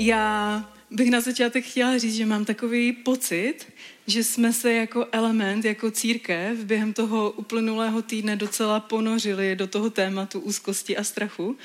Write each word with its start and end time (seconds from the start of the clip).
Já 0.00 0.64
bych 0.90 1.10
na 1.10 1.20
začátek 1.20 1.64
chtěla 1.64 1.98
říct, 1.98 2.14
že 2.14 2.26
mám 2.26 2.44
takový 2.44 2.92
pocit, 2.92 3.54
že 4.06 4.24
jsme 4.24 4.52
se 4.52 4.72
jako 4.72 5.06
element, 5.12 5.64
jako 5.64 5.90
církev 5.90 6.58
během 6.58 6.92
toho 6.92 7.30
uplynulého 7.30 8.02
týdne 8.02 8.36
docela 8.36 8.80
ponořili 8.80 9.56
do 9.56 9.66
toho 9.66 9.90
tématu 9.90 10.40
úzkosti 10.40 10.96
a 10.96 11.04
strachu, 11.04 11.56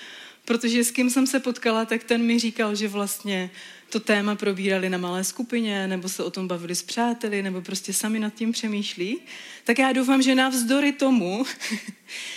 protože 0.45 0.83
s 0.83 0.91
kým 0.91 1.09
jsem 1.09 1.27
se 1.27 1.39
potkala, 1.39 1.85
tak 1.85 2.03
ten 2.03 2.23
mi 2.23 2.39
říkal, 2.39 2.75
že 2.75 2.87
vlastně 2.87 3.49
to 3.89 3.99
téma 3.99 4.35
probírali 4.35 4.89
na 4.89 4.97
malé 4.97 5.23
skupině, 5.23 5.87
nebo 5.87 6.09
se 6.09 6.23
o 6.23 6.31
tom 6.31 6.47
bavili 6.47 6.75
s 6.75 6.83
přáteli, 6.83 7.43
nebo 7.43 7.61
prostě 7.61 7.93
sami 7.93 8.19
nad 8.19 8.33
tím 8.33 8.51
přemýšlí. 8.51 9.17
Tak 9.63 9.79
já 9.79 9.93
doufám, 9.93 10.21
že 10.21 10.35
navzdory 10.35 10.91
tomu, 10.91 11.45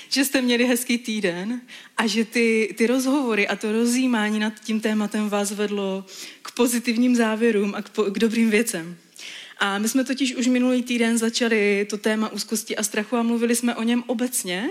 že 0.08 0.24
jste 0.24 0.42
měli 0.42 0.64
hezký 0.64 0.98
týden 0.98 1.60
a 1.96 2.06
že 2.06 2.24
ty, 2.24 2.74
ty 2.78 2.86
rozhovory 2.86 3.48
a 3.48 3.56
to 3.56 3.72
rozjímání 3.72 4.38
nad 4.38 4.52
tím 4.60 4.80
tématem 4.80 5.28
vás 5.28 5.52
vedlo 5.52 6.04
k 6.42 6.50
pozitivním 6.50 7.16
závěrům 7.16 7.74
a 7.74 7.82
k, 7.82 7.88
po, 7.88 8.02
k 8.02 8.18
dobrým 8.18 8.50
věcem. 8.50 8.96
A 9.58 9.78
my 9.78 9.88
jsme 9.88 10.04
totiž 10.04 10.34
už 10.34 10.46
minulý 10.46 10.82
týden 10.82 11.18
začali 11.18 11.86
to 11.90 11.98
téma 11.98 12.32
úzkosti 12.32 12.76
a 12.76 12.82
strachu 12.82 13.16
a 13.16 13.22
mluvili 13.22 13.54
jsme 13.54 13.74
o 13.74 13.82
něm 13.82 14.04
obecně 14.06 14.70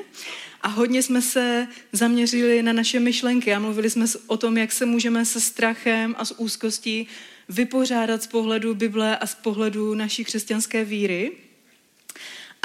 a 0.62 0.68
hodně 0.68 1.04
jsme 1.04 1.22
se 1.22 1.68
zaměřili 1.92 2.64
na 2.64 2.74
naše 2.74 3.00
myšlenky 3.00 3.54
a 3.54 3.60
mluvili 3.60 3.90
jsme 3.90 4.06
o 4.28 4.38
tom, 4.38 4.58
jak 4.58 4.72
se 4.72 4.86
můžeme 4.86 5.26
se 5.26 5.42
strachem 5.42 6.16
a 6.18 6.26
s 6.26 6.40
úzkostí 6.40 7.08
vypořádat 7.50 8.24
z 8.24 8.28
pohledu 8.28 8.76
Bible 8.76 9.18
a 9.18 9.28
z 9.28 9.36
pohledu 9.36 9.96
naší 9.96 10.24
křesťanské 10.24 10.86
víry. 10.86 11.32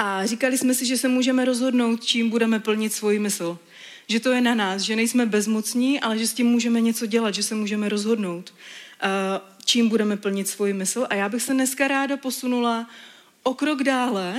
A 0.03 0.25
říkali 0.25 0.57
jsme 0.57 0.73
si, 0.73 0.85
že 0.85 0.97
se 0.97 1.07
můžeme 1.07 1.45
rozhodnout, 1.45 2.03
čím 2.03 2.29
budeme 2.29 2.59
plnit 2.59 2.93
svůj 2.93 3.19
mysl. 3.19 3.59
Že 4.07 4.19
to 4.19 4.31
je 4.31 4.41
na 4.41 4.55
nás, 4.55 4.81
že 4.81 4.95
nejsme 4.95 5.25
bezmocní, 5.25 5.99
ale 5.99 6.17
že 6.17 6.27
s 6.27 6.33
tím 6.33 6.47
můžeme 6.47 6.81
něco 6.81 7.05
dělat, 7.05 7.33
že 7.33 7.43
se 7.43 7.55
můžeme 7.55 7.89
rozhodnout, 7.89 8.53
čím 9.65 9.89
budeme 9.89 10.17
plnit 10.17 10.47
svůj 10.47 10.73
mysl. 10.73 11.07
A 11.09 11.15
já 11.15 11.29
bych 11.29 11.41
se 11.41 11.53
dneska 11.53 11.87
ráda 11.87 12.17
posunula 12.17 12.89
o 13.43 13.53
krok 13.53 13.83
dále 13.83 14.35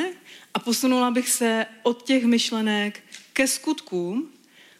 a 0.54 0.58
posunula 0.58 1.10
bych 1.10 1.28
se 1.28 1.66
od 1.82 2.02
těch 2.02 2.24
myšlenek 2.24 3.00
ke 3.32 3.46
skutkům, 3.46 4.28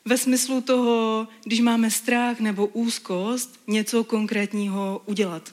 ve 0.04 0.18
smyslu 0.18 0.60
toho, 0.60 1.28
když 1.44 1.60
máme 1.60 1.90
strach 1.90 2.40
nebo 2.40 2.66
úzkost, 2.66 3.60
něco 3.66 4.04
konkrétního 4.04 5.02
udělat. 5.06 5.52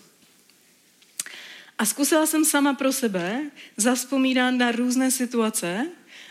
A 1.80 1.86
zkusila 1.86 2.26
jsem 2.26 2.46
sama 2.46 2.74
pro 2.74 2.92
sebe 2.92 3.42
zaspomínat 3.78 4.56
na 4.56 4.72
různé 4.72 5.12
situace 5.12 5.88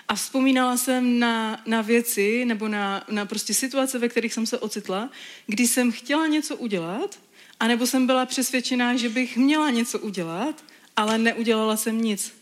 a 0.09 0.15
vzpomínala 0.15 0.77
jsem 0.77 1.19
na, 1.19 1.63
na 1.67 1.83
věci 1.83 2.45
nebo 2.45 2.69
na, 2.69 3.05
na 3.11 3.27
prostě 3.27 3.55
situace, 3.55 3.99
ve 3.99 4.09
kterých 4.09 4.35
jsem 4.35 4.47
se 4.47 4.59
ocitla, 4.59 5.11
kdy 5.47 5.69
jsem 5.69 5.93
chtěla 5.93 6.27
něco 6.27 6.57
udělat, 6.57 7.19
anebo 7.61 7.87
jsem 7.87 8.07
byla 8.07 8.27
přesvědčená, 8.27 8.97
že 8.97 9.09
bych 9.09 9.37
měla 9.37 9.71
něco 9.71 9.99
udělat, 9.99 10.65
ale 10.97 11.19
neudělala 11.19 11.77
jsem 11.77 12.01
nic. 12.01 12.35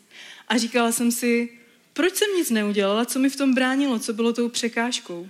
A 0.49 0.59
říkala 0.59 0.93
jsem 0.93 1.13
si, 1.13 1.59
proč 1.93 2.15
jsem 2.15 2.37
nic 2.37 2.51
neudělala, 2.51 3.05
co 3.05 3.19
mi 3.19 3.31
v 3.31 3.37
tom 3.37 3.55
bránilo, 3.55 3.99
co 3.99 4.13
bylo 4.13 4.33
tou 4.33 4.49
překážkou. 4.49 5.29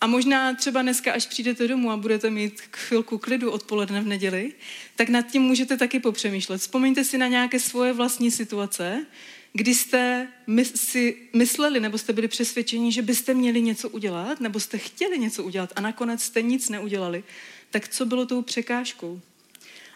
A 0.00 0.06
možná 0.06 0.54
třeba 0.54 0.82
dneska, 0.82 1.12
až 1.12 1.26
přijdete 1.26 1.68
domů 1.68 1.90
a 1.90 1.96
budete 1.96 2.30
mít 2.30 2.60
chvilku 2.60 3.18
klidu 3.18 3.50
odpoledne 3.50 4.00
v 4.00 4.06
neděli, 4.06 4.52
tak 4.96 5.08
nad 5.08 5.22
tím 5.22 5.42
můžete 5.42 5.76
taky 5.76 6.00
popřemýšlet. 6.00 6.58
Vzpomeňte 6.58 7.04
si 7.04 7.18
na 7.18 7.26
nějaké 7.26 7.60
svoje 7.60 7.92
vlastní 7.92 8.30
situace, 8.30 9.06
kdy 9.52 9.74
jste 9.74 10.28
si 10.74 11.16
mysleli 11.32 11.80
nebo 11.80 11.98
jste 11.98 12.12
byli 12.12 12.28
přesvědčeni, 12.28 12.92
že 12.92 13.02
byste 13.02 13.34
měli 13.34 13.62
něco 13.62 13.88
udělat, 13.88 14.40
nebo 14.40 14.60
jste 14.60 14.78
chtěli 14.78 15.18
něco 15.18 15.44
udělat 15.44 15.72
a 15.76 15.80
nakonec 15.80 16.22
jste 16.22 16.42
nic 16.42 16.68
neudělali, 16.68 17.24
tak 17.70 17.88
co 17.88 18.06
bylo 18.06 18.26
tou 18.26 18.42
překážkou? 18.42 19.20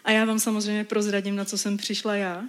A 0.03 0.11
já 0.11 0.25
vám 0.25 0.39
samozřejmě 0.39 0.83
prozradím, 0.83 1.35
na 1.35 1.45
co 1.45 1.57
jsem 1.57 1.77
přišla 1.77 2.15
já. 2.15 2.43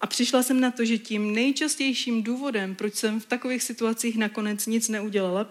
A 0.00 0.06
přišla 0.06 0.42
jsem 0.42 0.60
na 0.60 0.70
to, 0.70 0.84
že 0.84 0.98
tím 0.98 1.34
nejčastějším 1.34 2.22
důvodem, 2.22 2.74
proč 2.74 2.94
jsem 2.94 3.20
v 3.20 3.26
takových 3.26 3.62
situacích 3.62 4.16
nakonec 4.16 4.66
nic 4.66 4.88
neudělala, 4.88 5.48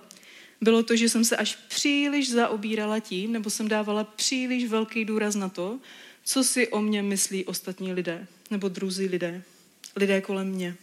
bylo 0.61 0.83
to, 0.83 0.95
že 0.95 1.09
jsem 1.09 1.25
se 1.25 1.37
až 1.37 1.55
příliš 1.55 2.31
zaobírala 2.31 2.99
tím, 2.99 3.31
nebo 3.31 3.49
jsem 3.49 3.67
dávala 3.67 4.03
příliš 4.03 4.65
velký 4.65 5.05
důraz 5.05 5.35
na 5.35 5.49
to, 5.49 5.79
co 6.23 6.43
si 6.43 6.67
o 6.67 6.81
mě 6.81 7.03
myslí 7.03 7.45
ostatní 7.45 7.93
lidé, 7.93 8.27
nebo 8.51 8.69
druzí 8.69 9.05
lidé, 9.05 9.43
lidé 9.95 10.21
kolem 10.21 10.47
mě. 10.47 10.75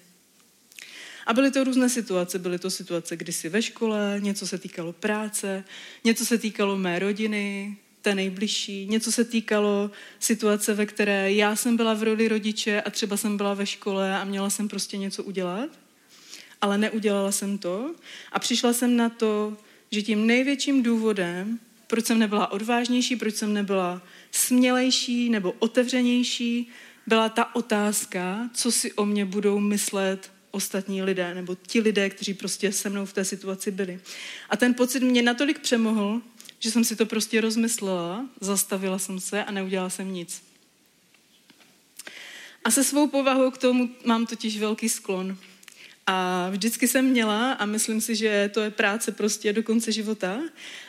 A 1.27 1.33
byly 1.33 1.51
to 1.51 1.65
různé 1.65 1.89
situace. 1.89 2.39
Byly 2.39 2.59
to 2.59 2.71
situace 2.71 3.17
kdysi 3.17 3.49
ve 3.49 3.63
škole, 3.63 4.17
něco 4.19 4.47
se 4.47 4.59
týkalo 4.59 4.93
práce, 4.93 5.65
něco 6.05 6.27
se 6.27 6.39
týkalo 6.39 6.77
mé 6.77 6.99
rodiny, 6.99 7.77
té 8.03 8.15
nejbližší. 8.15 8.87
Něco 8.87 9.13
se 9.13 9.25
týkalo 9.25 9.91
situace, 10.19 10.75
ve 10.75 10.87
které 10.87 11.33
já 11.33 11.57
jsem 11.57 11.77
byla 11.77 11.95
v 11.95 12.03
roli 12.03 12.29
rodiče 12.29 12.83
a 12.83 12.91
třeba 12.91 13.17
jsem 13.17 13.37
byla 13.37 13.55
ve 13.55 13.67
škole 13.67 14.19
a 14.19 14.25
měla 14.25 14.51
jsem 14.51 14.69
prostě 14.69 14.97
něco 14.97 15.25
udělat, 15.25 15.69
ale 16.61 16.79
neudělala 16.79 17.33
jsem 17.33 17.59
to. 17.59 17.95
A 18.33 18.39
přišla 18.39 18.73
jsem 18.73 18.97
na 18.97 19.09
to, 19.09 19.57
že 19.91 20.03
tím 20.03 20.27
největším 20.27 20.83
důvodem, 20.83 21.59
proč 21.87 22.07
jsem 22.07 22.19
nebyla 22.19 22.53
odvážnější, 22.53 23.17
proč 23.17 23.35
jsem 23.35 23.55
nebyla 23.55 24.03
smělejší 24.31 25.31
nebo 25.31 25.53
otevřenější, 25.59 26.69
byla 27.07 27.29
ta 27.29 27.55
otázka, 27.55 28.51
co 28.55 28.73
si 28.73 28.93
o 28.93 29.07
mě 29.07 29.25
budou 29.25 29.59
myslet 29.59 30.31
ostatní 30.51 31.03
lidé, 31.03 31.35
nebo 31.35 31.57
ti 31.67 31.81
lidé, 31.81 32.11
kteří 32.11 32.35
prostě 32.35 32.73
se 32.73 32.91
mnou 32.91 33.07
v 33.07 33.13
té 33.13 33.25
situaci 33.25 33.71
byli. 33.71 34.01
A 34.51 34.57
ten 34.57 34.75
pocit 34.75 35.03
mě 35.03 35.23
natolik 35.23 35.59
přemohl, 35.59 36.21
že 36.59 36.71
jsem 36.71 36.85
si 36.85 36.97
to 36.97 37.07
prostě 37.07 37.41
rozmyslela, 37.41 38.29
zastavila 38.41 38.99
jsem 38.99 39.21
se 39.21 39.45
a 39.45 39.51
neudělala 39.51 39.91
jsem 39.91 40.13
nic. 40.13 40.43
A 42.65 42.71
se 42.71 42.85
svou 42.85 43.07
povahou 43.07 43.51
k 43.51 43.59
tomu 43.59 43.91
mám 44.05 44.27
totiž 44.27 44.59
velký 44.59 44.89
sklon. 44.89 45.39
A 46.13 46.49
vždycky 46.51 46.89
jsem 46.89 47.05
měla, 47.05 47.53
a 47.53 47.67
myslím 47.67 48.01
si, 48.01 48.17
že 48.17 48.51
to 48.55 48.61
je 48.61 48.71
práce 48.71 49.13
prostě 49.13 49.53
do 49.53 49.63
konce 49.63 49.93
života, 49.93 50.41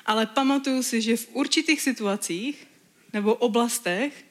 ale 0.06 0.26
pamatuju 0.26 0.84
si, 0.84 1.02
že 1.02 1.18
v 1.18 1.28
určitých 1.34 1.82
situacích 1.82 2.68
nebo 3.14 3.36
oblastech 3.36 4.26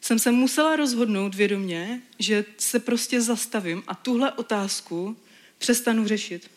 jsem 0.00 0.18
se 0.18 0.32
musela 0.32 0.76
rozhodnout 0.76 1.34
vědomě, 1.34 2.02
že 2.18 2.44
se 2.58 2.78
prostě 2.78 3.20
zastavím 3.20 3.82
a 3.86 3.94
tuhle 3.94 4.32
otázku 4.32 5.16
přestanu 5.58 6.06
řešit. 6.06 6.50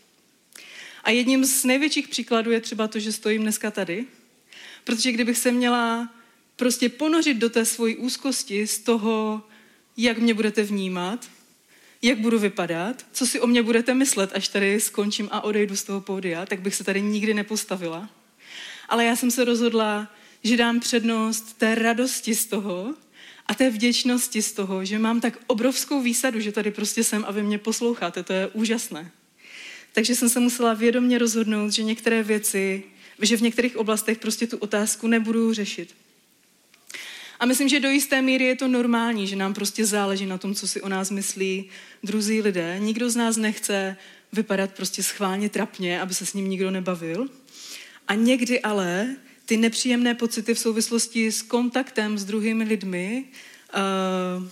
A 1.04 1.12
jedním 1.12 1.46
z 1.46 1.64
největších 1.66 2.08
příkladů 2.08 2.52
je 2.52 2.62
třeba 2.62 2.88
to, 2.88 3.00
že 3.00 3.12
stojím 3.12 3.42
dneska 3.42 3.72
tady 3.72 4.06
Protože 4.84 5.12
kdybych 5.12 5.38
se 5.38 5.52
měla 5.52 6.14
prostě 6.56 6.90
ponořit 6.90 7.38
do 7.38 7.50
té 7.50 7.66
svojí 7.66 7.96
úzkosti 7.96 8.68
z 8.68 8.80
toho, 8.80 9.42
jak 9.98 10.18
mě 10.18 10.34
budete 10.34 10.64
vnímat, 10.64 11.30
jak 12.02 12.20
budu 12.20 12.40
vypadat, 12.40 13.06
co 13.12 13.28
si 13.28 13.40
o 13.40 13.48
mě 13.48 13.64
budete 13.64 13.94
myslet, 13.94 14.32
až 14.34 14.48
tady 14.48 14.80
skončím 14.80 15.30
a 15.32 15.42
odejdu 15.42 15.76
z 15.76 15.84
toho 15.84 16.02
pódia, 16.02 16.46
tak 16.46 16.62
bych 16.62 16.76
se 16.76 16.84
tady 16.84 17.02
nikdy 17.02 17.34
nepostavila. 17.34 18.10
Ale 18.90 19.06
já 19.06 19.16
jsem 19.16 19.32
se 19.32 19.46
rozhodla, 19.46 20.08
že 20.44 20.58
dám 20.58 20.80
přednost 20.80 21.58
té 21.58 21.76
radosti 21.76 22.36
z 22.36 22.46
toho 22.46 22.94
a 23.46 23.56
té 23.56 23.70
vděčnosti 23.70 24.42
z 24.42 24.52
toho, 24.52 24.86
že 24.86 25.00
mám 25.00 25.22
tak 25.22 25.40
obrovskou 25.48 26.02
výsadu, 26.02 26.40
že 26.40 26.52
tady 26.52 26.72
prostě 26.72 27.04
jsem 27.04 27.26
a 27.28 27.32
vy 27.32 27.44
mě 27.44 27.58
posloucháte. 27.58 28.24
To 28.24 28.34
je 28.34 28.48
úžasné. 28.48 29.12
Takže 29.94 30.16
jsem 30.16 30.30
se 30.30 30.40
musela 30.40 30.74
vědomě 30.74 31.18
rozhodnout, 31.18 31.72
že 31.72 31.84
některé 31.84 32.24
věci 32.24 32.84
že 33.22 33.38
v 33.38 33.42
některých 33.42 33.78
oblastech 33.78 34.18
prostě 34.18 34.48
tu 34.48 34.58
otázku 34.58 35.08
nebudu 35.08 35.54
řešit. 35.54 35.96
A 37.40 37.46
myslím, 37.46 37.70
že 37.70 37.80
do 37.80 37.90
jisté 37.90 38.22
míry 38.22 38.44
je 38.44 38.56
to 38.56 38.68
normální, 38.68 39.28
že 39.28 39.36
nám 39.36 39.54
prostě 39.54 39.86
záleží 39.86 40.26
na 40.26 40.38
tom, 40.38 40.56
co 40.56 40.68
si 40.68 40.82
o 40.82 40.90
nás 40.90 41.12
myslí 41.12 41.70
druzí 42.04 42.42
lidé. 42.42 42.76
Nikdo 42.80 43.10
z 43.10 43.16
nás 43.16 43.38
nechce 43.38 43.98
vypadat 44.34 44.74
prostě 44.74 45.04
schválně 45.04 45.50
trapně, 45.50 46.02
aby 46.02 46.14
se 46.14 46.26
s 46.26 46.34
ním 46.34 46.50
nikdo 46.50 46.72
nebavil. 46.72 47.28
A 48.08 48.14
někdy 48.14 48.62
ale 48.62 49.16
ty 49.46 49.58
nepříjemné 49.58 50.16
pocity 50.16 50.54
v 50.54 50.60
souvislosti 50.60 51.32
s 51.32 51.42
kontaktem 51.42 52.18
s 52.18 52.26
druhými 52.26 52.64
lidmi, 52.64 53.26
uh, 53.74 54.48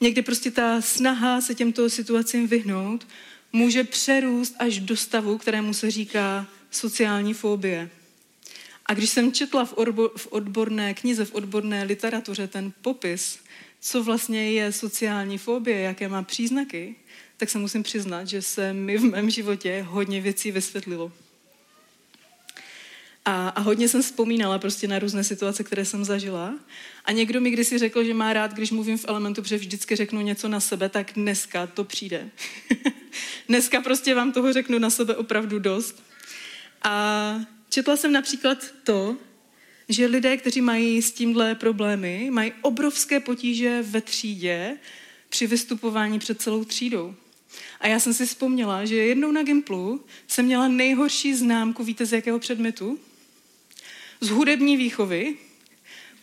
někdy 0.00 0.22
prostě 0.22 0.50
ta 0.50 0.80
snaha 0.80 1.40
se 1.40 1.54
těmto 1.54 1.90
situacím 1.90 2.46
vyhnout, 2.46 3.06
může 3.52 3.84
přerůst 3.84 4.54
až 4.58 4.78
do 4.78 4.96
stavu, 4.96 5.38
kterému 5.38 5.74
se 5.74 5.90
říká 5.90 6.46
sociální 6.70 7.34
fobie. 7.34 7.90
A 8.86 8.94
když 8.94 9.10
jsem 9.10 9.32
četla 9.32 9.64
v, 9.64 9.72
orbo, 9.76 10.10
v 10.16 10.26
odborné 10.30 10.94
knize, 10.94 11.24
v 11.24 11.34
odborné 11.34 11.84
literatuře 11.84 12.46
ten 12.46 12.72
popis, 12.82 13.38
co 13.80 14.02
vlastně 14.02 14.52
je 14.52 14.72
sociální 14.72 15.38
fobie, 15.38 15.80
jaké 15.80 16.08
má 16.08 16.22
příznaky, 16.22 16.94
tak 17.36 17.50
se 17.50 17.58
musím 17.58 17.82
přiznat, 17.82 18.24
že 18.24 18.42
se 18.42 18.72
mi 18.72 18.98
v 18.98 19.04
mém 19.04 19.30
životě 19.30 19.86
hodně 19.88 20.20
věcí 20.20 20.50
vysvětlilo. 20.50 21.12
A, 23.24 23.48
a 23.48 23.60
hodně 23.60 23.88
jsem 23.88 24.02
vzpomínala 24.02 24.58
prostě 24.58 24.88
na 24.88 24.98
různé 24.98 25.24
situace, 25.24 25.64
které 25.64 25.84
jsem 25.84 26.04
zažila. 26.04 26.54
A 27.04 27.12
někdo 27.12 27.40
mi 27.40 27.50
kdysi 27.50 27.78
řekl, 27.78 28.04
že 28.04 28.14
má 28.14 28.32
rád, 28.32 28.54
když 28.54 28.70
mluvím 28.70 28.98
v 28.98 29.04
elementu, 29.08 29.42
protože 29.42 29.58
vždycky 29.58 29.96
řeknu 29.96 30.20
něco 30.20 30.48
na 30.48 30.60
sebe, 30.60 30.88
tak 30.88 31.12
dneska 31.14 31.66
to 31.66 31.84
přijde. 31.84 32.30
dneska 33.48 33.80
prostě 33.80 34.14
vám 34.14 34.32
toho 34.32 34.52
řeknu 34.52 34.78
na 34.78 34.90
sebe 34.90 35.16
opravdu 35.16 35.58
dost. 35.58 36.02
A 36.82 37.36
četla 37.76 37.96
jsem 37.96 38.12
například 38.12 38.58
to, 38.84 39.16
že 39.88 40.06
lidé, 40.06 40.36
kteří 40.36 40.60
mají 40.60 41.02
s 41.02 41.12
tímhle 41.12 41.54
problémy, 41.54 42.30
mají 42.30 42.52
obrovské 42.62 43.20
potíže 43.20 43.82
ve 43.82 44.00
třídě 44.00 44.78
při 45.28 45.46
vystupování 45.46 46.18
před 46.18 46.42
celou 46.42 46.64
třídou. 46.64 47.14
A 47.80 47.88
já 47.88 48.00
jsem 48.00 48.14
si 48.14 48.26
vzpomněla, 48.26 48.84
že 48.84 48.96
jednou 48.96 49.32
na 49.32 49.42
Gimplu 49.42 50.04
jsem 50.28 50.44
měla 50.44 50.68
nejhorší 50.68 51.34
známku, 51.34 51.84
víte 51.84 52.06
z 52.06 52.12
jakého 52.12 52.38
předmětu? 52.38 52.98
Z 54.20 54.28
hudební 54.28 54.76
výchovy, 54.76 55.36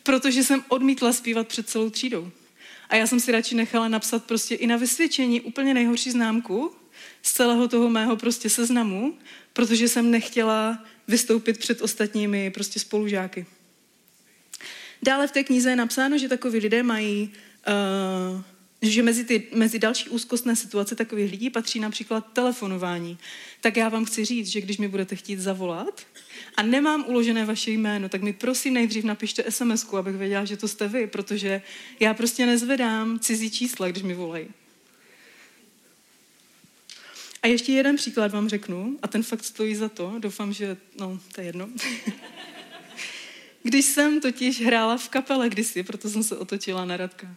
protože 0.03 0.43
jsem 0.43 0.63
odmítla 0.67 1.13
zpívat 1.13 1.47
před 1.47 1.69
celou 1.69 1.89
třídou. 1.89 2.31
A 2.89 2.95
já 2.95 3.07
jsem 3.07 3.19
si 3.19 3.31
radši 3.31 3.55
nechala 3.55 3.87
napsat 3.87 4.23
prostě 4.25 4.55
i 4.55 4.67
na 4.67 4.77
vysvědčení 4.77 5.41
úplně 5.41 5.73
nejhorší 5.73 6.11
známku 6.11 6.71
z 7.21 7.33
celého 7.33 7.67
toho 7.67 7.89
mého 7.89 8.15
prostě 8.17 8.49
seznamu, 8.49 9.17
protože 9.53 9.87
jsem 9.87 10.11
nechtěla 10.11 10.83
vystoupit 11.07 11.57
před 11.57 11.81
ostatními 11.81 12.51
prostě 12.51 12.79
spolužáky. 12.79 13.45
Dále 15.01 15.27
v 15.27 15.31
té 15.31 15.43
knize 15.43 15.69
je 15.69 15.75
napsáno, 15.75 16.17
že 16.17 16.29
takoví 16.29 16.59
lidé 16.59 16.83
mají 16.83 17.31
uh, 17.67 18.41
že 18.89 19.03
mezi, 19.03 19.23
ty, 19.23 19.43
mezi 19.53 19.79
další 19.79 20.09
úzkostné 20.09 20.55
situace 20.55 20.95
takových 20.95 21.31
lidí 21.31 21.49
patří 21.49 21.79
například 21.79 22.33
telefonování. 22.33 23.17
Tak 23.61 23.77
já 23.77 23.89
vám 23.89 24.05
chci 24.05 24.25
říct, 24.25 24.47
že 24.47 24.61
když 24.61 24.77
mi 24.77 24.87
budete 24.87 25.15
chtít 25.15 25.39
zavolat 25.39 26.01
a 26.55 26.63
nemám 26.63 27.05
uložené 27.07 27.45
vaše 27.45 27.71
jméno, 27.71 28.09
tak 28.09 28.21
mi 28.21 28.33
prosím 28.33 28.73
nejdřív 28.73 29.03
napište 29.03 29.43
sms 29.49 29.93
abych 29.93 30.15
věděla, 30.15 30.45
že 30.45 30.57
to 30.57 30.67
jste 30.67 30.87
vy, 30.87 31.07
protože 31.07 31.61
já 31.99 32.13
prostě 32.13 32.45
nezvedám 32.45 33.19
cizí 33.19 33.51
čísla, 33.51 33.87
když 33.87 34.03
mi 34.03 34.13
volají. 34.13 34.47
A 37.43 37.47
ještě 37.47 37.71
jeden 37.71 37.95
příklad 37.95 38.31
vám 38.31 38.49
řeknu, 38.49 38.97
a 39.01 39.07
ten 39.07 39.23
fakt 39.23 39.43
stojí 39.43 39.75
za 39.75 39.89
to, 39.89 40.13
doufám, 40.19 40.53
že, 40.53 40.77
no, 40.99 41.19
to 41.35 41.41
je 41.41 41.47
jedno. 41.47 41.69
Když 43.63 43.85
jsem 43.85 44.21
totiž 44.21 44.61
hrála 44.61 44.97
v 44.97 45.09
kapele 45.09 45.49
kdysi, 45.49 45.83
proto 45.83 46.09
jsem 46.09 46.23
se 46.23 46.37
otočila 46.37 46.85
na 46.85 46.97
Radka. 46.97 47.27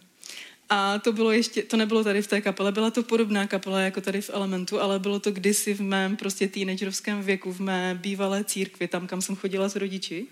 A 0.69 0.99
to 0.99 1.13
bylo 1.13 1.31
ještě, 1.31 1.63
to 1.63 1.77
nebylo 1.77 2.03
tady 2.03 2.21
v 2.21 2.27
té 2.27 2.41
kapele, 2.41 2.71
byla 2.71 2.91
to 2.91 3.03
podobná 3.03 3.47
kapela 3.47 3.81
jako 3.81 4.01
tady 4.01 4.21
v 4.21 4.29
Elementu, 4.33 4.81
ale 4.81 4.99
bylo 4.99 5.19
to 5.19 5.31
kdysi 5.31 5.73
v 5.73 5.81
mém 5.81 6.17
prostě 6.17 6.47
teenagerovském 6.47 7.21
věku, 7.21 7.53
v 7.53 7.59
mé 7.59 7.99
bývalé 8.01 8.43
církvi, 8.43 8.87
tam, 8.87 9.07
kam 9.07 9.21
jsem 9.21 9.35
chodila 9.35 9.69
s 9.69 9.75
rodiči. 9.75 10.27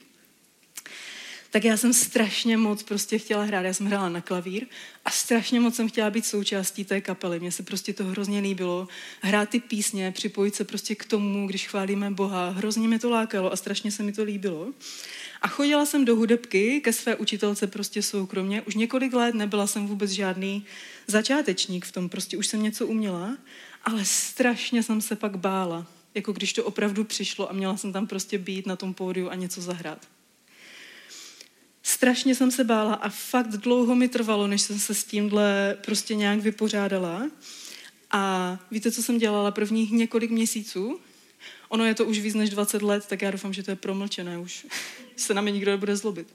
Tak 1.56 1.64
já 1.64 1.78
jsem 1.78 1.94
strašně 1.94 2.58
moc 2.58 2.84
prostě 2.84 3.18
chtěla 3.18 3.44
hrát. 3.44 3.66
Já 3.66 3.74
jsem 3.74 3.86
hrála 3.86 4.10
na 4.10 4.22
klavír 4.22 4.66
a 5.06 5.12
strašně 5.12 5.60
moc 5.60 5.76
jsem 5.76 5.90
chtěla 5.90 6.10
být 6.10 6.26
součástí 6.26 6.86
té 6.86 7.02
kapely. 7.02 7.40
Mně 7.40 7.52
se 7.52 7.64
prostě 7.64 7.94
to 7.94 8.04
hrozně 8.04 8.40
líbilo. 8.40 8.88
Hrát 9.22 9.50
ty 9.50 9.60
písně, 9.60 10.12
připojit 10.12 10.56
se 10.56 10.64
prostě 10.64 10.96
k 10.96 11.06
tomu, 11.06 11.48
když 11.48 11.68
chválíme 11.68 12.12
Boha. 12.12 12.50
Hrozně 12.50 12.88
mi 12.88 13.00
to 13.00 13.10
lákalo 13.10 13.54
a 13.54 13.56
strašně 13.56 13.92
se 13.92 14.04
mi 14.04 14.12
to 14.12 14.24
líbilo. 14.24 14.68
A 15.42 15.48
chodila 15.48 15.86
jsem 15.86 16.06
do 16.06 16.16
hudebky 16.16 16.82
ke 16.82 16.94
své 16.94 17.16
učitelce 17.16 17.68
prostě 17.68 18.02
soukromně. 18.02 18.62
Už 18.62 18.76
několik 18.76 19.14
let 19.14 19.36
nebyla 19.36 19.68
jsem 19.68 19.88
vůbec 19.88 20.12
žádný 20.12 20.66
začátečník 21.08 21.86
v 21.86 21.92
tom, 21.92 22.10
prostě 22.10 22.38
už 22.38 22.48
jsem 22.48 22.64
něco 22.64 22.88
uměla, 22.88 23.38
ale 23.84 24.06
strašně 24.06 24.84
jsem 24.84 25.02
se 25.02 25.16
pak 25.16 25.38
bála, 25.38 25.88
jako 26.16 26.32
když 26.32 26.54
to 26.54 26.64
opravdu 26.64 27.04
přišlo 27.04 27.50
a 27.50 27.54
měla 27.54 27.78
jsem 27.78 27.94
tam 27.94 28.08
prostě 28.08 28.38
být 28.38 28.66
na 28.66 28.76
tom 28.76 28.94
pódiu 28.94 29.30
a 29.30 29.36
něco 29.36 29.62
zahrát. 29.62 30.15
Strašně 31.88 32.36
jsem 32.36 32.52
se 32.52 32.64
bála 32.64 32.94
a 32.94 33.10
fakt 33.10 33.50
dlouho 33.50 33.96
mi 33.96 34.08
trvalo, 34.08 34.48
než 34.48 34.62
jsem 34.62 34.80
se 34.80 34.94
s 34.94 35.04
tímhle 35.04 35.78
prostě 35.86 36.16
nějak 36.16 36.40
vypořádala. 36.40 37.30
A 38.12 38.58
víte, 38.72 38.92
co 38.92 39.04
jsem 39.04 39.18
dělala 39.18 39.52
prvních 39.52 39.92
několik 39.92 40.32
měsíců? 40.32 41.00
Ono 41.70 41.86
je 41.86 41.96
to 41.96 42.06
už 42.06 42.20
víc 42.20 42.36
než 42.36 42.50
20 42.50 42.82
let, 42.82 43.06
tak 43.08 43.22
já 43.22 43.32
doufám, 43.32 43.54
že 43.54 43.64
to 43.64 43.72
je 43.72 43.76
promlčené 43.76 44.38
už. 44.38 44.66
se 45.16 45.34
na 45.34 45.42
mě 45.42 45.52
nikdo 45.52 45.72
nebude 45.72 45.96
zlobit. 45.96 46.28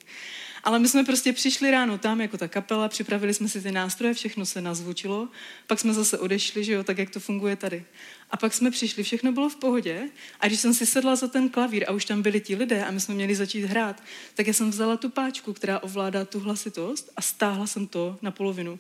Ale 0.65 0.79
my 0.79 0.89
jsme 0.89 1.05
prostě 1.05 1.33
přišli 1.33 1.71
ráno 1.71 1.99
tam 1.99 2.21
jako 2.21 2.39
ta 2.39 2.49
kapela, 2.49 2.89
připravili 2.89 3.35
jsme 3.35 3.49
si 3.49 3.63
ty 3.63 3.73
nástroje, 3.73 4.15
všechno 4.15 4.47
se 4.47 4.61
nazvučilo, 4.61 5.29
pak 5.67 5.81
jsme 5.81 5.93
zase 5.93 6.19
odešli, 6.19 6.65
že 6.65 6.73
jo, 6.73 6.85
tak 6.85 6.99
jak 6.99 7.11
to 7.11 7.21
funguje 7.21 7.57
tady. 7.57 7.85
A 8.31 8.37
pak 8.37 8.55
jsme 8.55 8.71
přišli, 8.71 9.03
všechno 9.03 9.33
bylo 9.33 9.49
v 9.49 9.57
pohodě 9.57 10.09
a 10.41 10.47
když 10.47 10.61
jsem 10.61 10.75
si 10.75 10.87
sedla 10.87 11.17
za 11.17 11.29
ten 11.29 11.49
klavír 11.49 11.85
a 11.89 11.93
už 11.93 12.05
tam 12.05 12.23
byli 12.23 12.41
ti 12.41 12.57
lidé 12.57 12.85
a 12.85 12.91
my 12.91 13.01
jsme 13.01 13.15
měli 13.15 13.35
začít 13.35 13.65
hrát, 13.65 14.03
tak 14.35 14.47
já 14.47 14.53
jsem 14.53 14.71
vzala 14.71 14.97
tu 14.97 15.11
páčku, 15.11 15.53
která 15.53 15.79
ovládá 15.79 16.25
tu 16.25 16.41
hlasitost 16.41 17.13
a 17.17 17.23
stáhla 17.23 17.67
jsem 17.67 17.87
to 17.87 18.19
na 18.23 18.31
polovinu. 18.31 18.79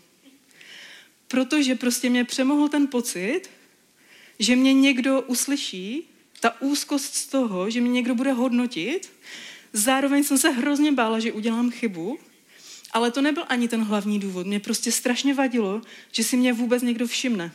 Protože 1.29 1.75
prostě 1.75 2.11
mě 2.11 2.25
přemohl 2.25 2.69
ten 2.69 2.87
pocit, 2.87 3.43
že 4.39 4.57
mě 4.57 4.73
někdo 4.73 5.21
uslyší 5.21 6.11
ta 6.41 6.61
úzkost 6.61 7.15
z 7.15 7.27
toho, 7.27 7.71
že 7.71 7.81
mi 7.81 7.89
někdo 7.89 8.15
bude 8.15 8.33
hodnotit, 8.33 9.13
zároveň 9.73 10.25
jsem 10.25 10.39
se 10.39 10.51
hrozně 10.51 10.93
bála, 10.93 11.19
že 11.19 11.33
udělám 11.33 11.71
chybu, 11.71 12.19
ale 12.93 13.11
to 13.11 13.23
nebyl 13.23 13.45
ani 13.49 13.69
ten 13.69 13.83
hlavní 13.83 14.19
důvod. 14.19 14.47
Mě 14.47 14.61
prostě 14.61 14.93
strašně 14.93 15.35
vadilo, 15.35 15.83
že 16.13 16.25
si 16.25 16.37
mě 16.37 16.53
vůbec 16.53 16.83
někdo 16.83 17.07
všimne. 17.07 17.53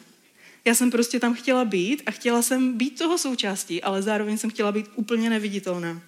Já 0.65 0.75
jsem 0.75 0.91
prostě 0.91 1.19
tam 1.19 1.33
chtěla 1.33 1.65
být 1.65 2.03
a 2.05 2.11
chtěla 2.11 2.41
jsem 2.41 2.77
být 2.77 2.97
toho 2.99 3.17
součástí, 3.17 3.83
ale 3.83 4.01
zároveň 4.01 4.37
jsem 4.37 4.49
chtěla 4.49 4.71
být 4.71 4.85
úplně 4.95 5.29
neviditelná. 5.29 6.01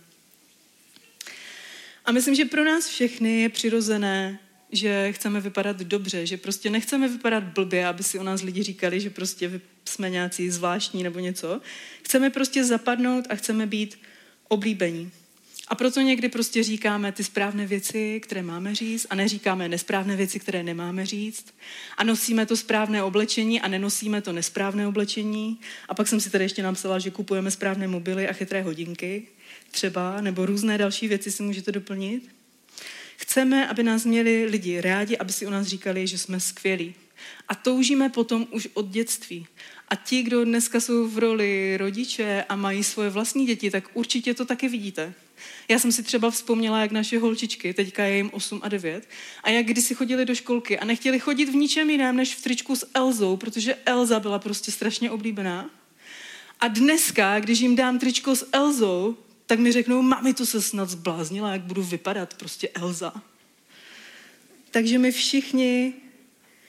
A 2.05 2.11
myslím, 2.11 2.35
že 2.35 2.45
pro 2.45 2.63
nás 2.63 2.87
všechny 2.87 3.41
je 3.41 3.49
přirozené, 3.49 4.39
že 4.71 5.11
chceme 5.11 5.41
vypadat 5.41 5.77
dobře, 5.77 6.25
že 6.25 6.37
prostě 6.37 6.69
nechceme 6.69 7.07
vypadat 7.07 7.43
blbě, 7.43 7.87
aby 7.87 8.03
si 8.03 8.19
o 8.19 8.23
nás 8.23 8.41
lidi 8.41 8.63
říkali, 8.63 8.99
že 8.99 9.09
prostě 9.09 9.61
jsme 9.85 10.09
nějací 10.09 10.49
zvláštní 10.49 11.03
nebo 11.03 11.19
něco. 11.19 11.61
Chceme 12.03 12.29
prostě 12.29 12.63
zapadnout 12.63 13.25
a 13.29 13.35
chceme 13.35 13.65
být 13.65 13.99
oblíbení. 14.47 15.11
A 15.69 15.75
proto 15.75 16.01
někdy 16.01 16.29
prostě 16.29 16.63
říkáme 16.63 17.11
ty 17.11 17.23
správné 17.23 17.67
věci, 17.67 18.19
které 18.19 18.43
máme 18.43 18.75
říct 18.75 19.07
a 19.09 19.15
neříkáme 19.15 19.69
nesprávné 19.69 20.15
věci, 20.15 20.39
které 20.39 20.63
nemáme 20.63 21.05
říct. 21.05 21.53
A 21.97 22.03
nosíme 22.03 22.45
to 22.45 22.57
správné 22.57 23.03
oblečení 23.03 23.61
a 23.61 23.67
nenosíme 23.67 24.21
to 24.21 24.33
nesprávné 24.33 24.87
oblečení. 24.87 25.59
A 25.89 25.93
pak 25.93 26.07
jsem 26.07 26.19
si 26.19 26.29
tady 26.29 26.43
ještě 26.43 26.63
napsala, 26.63 26.99
že 26.99 27.11
kupujeme 27.11 27.51
správné 27.51 27.87
mobily 27.87 28.29
a 28.29 28.33
chytré 28.33 28.61
hodinky 28.61 29.27
třeba, 29.71 30.21
nebo 30.21 30.45
různé 30.45 30.77
další 30.77 31.07
věci 31.07 31.31
si 31.31 31.43
můžete 31.43 31.71
doplnit. 31.71 32.29
Chceme, 33.17 33.67
aby 33.67 33.83
nás 33.83 34.05
měli 34.05 34.45
lidi 34.45 34.81
rádi, 34.81 35.17
aby 35.17 35.33
si 35.33 35.47
o 35.47 35.49
nás 35.49 35.67
říkali, 35.67 36.07
že 36.07 36.17
jsme 36.17 36.39
skvělí. 36.39 36.95
A 37.47 37.55
toužíme 37.55 38.09
potom 38.09 38.47
už 38.51 38.67
od 38.73 38.87
dětství. 38.89 39.47
A 39.87 39.95
ti, 39.95 40.23
kdo 40.23 40.45
dneska 40.45 40.79
jsou 40.79 41.07
v 41.07 41.17
roli 41.17 41.77
rodiče 41.77 42.45
a 42.49 42.55
mají 42.55 42.83
svoje 42.83 43.09
vlastní 43.09 43.45
děti, 43.45 43.71
tak 43.71 43.89
určitě 43.93 44.33
to 44.33 44.45
taky 44.45 44.69
vidíte. 44.69 45.13
Já 45.67 45.79
jsem 45.79 45.91
si 45.91 46.03
třeba 46.03 46.31
vzpomněla, 46.31 46.81
jak 46.81 46.91
naše 46.91 47.19
holčičky, 47.19 47.73
teďka 47.73 48.03
je 48.03 48.17
jim 48.17 48.29
8 48.33 48.59
a 48.63 48.67
9, 48.67 49.09
a 49.43 49.49
jak 49.49 49.65
kdysi 49.65 49.95
chodili 49.95 50.25
do 50.25 50.35
školky 50.35 50.79
a 50.79 50.85
nechtěli 50.85 51.19
chodit 51.19 51.49
v 51.49 51.55
ničem 51.55 51.89
jiném 51.89 52.15
než 52.15 52.35
v 52.35 52.43
tričku 52.43 52.75
s 52.75 52.87
Elzou, 52.93 53.37
protože 53.37 53.75
Elza 53.85 54.19
byla 54.19 54.39
prostě 54.39 54.71
strašně 54.71 55.11
oblíbená. 55.11 55.69
A 56.59 56.67
dneska, 56.67 57.39
když 57.39 57.59
jim 57.59 57.75
dám 57.75 57.99
tričko 57.99 58.35
s 58.35 58.47
Elzou, 58.51 59.17
tak 59.45 59.59
mi 59.59 59.71
řeknou, 59.71 60.01
mami, 60.01 60.33
to 60.33 60.45
se 60.45 60.61
snad 60.61 60.89
zbláznila, 60.89 61.51
jak 61.51 61.61
budu 61.61 61.83
vypadat, 61.83 62.33
prostě 62.33 62.69
Elza. 62.69 63.13
Takže 64.71 64.99
my 64.99 65.11
všichni 65.11 65.93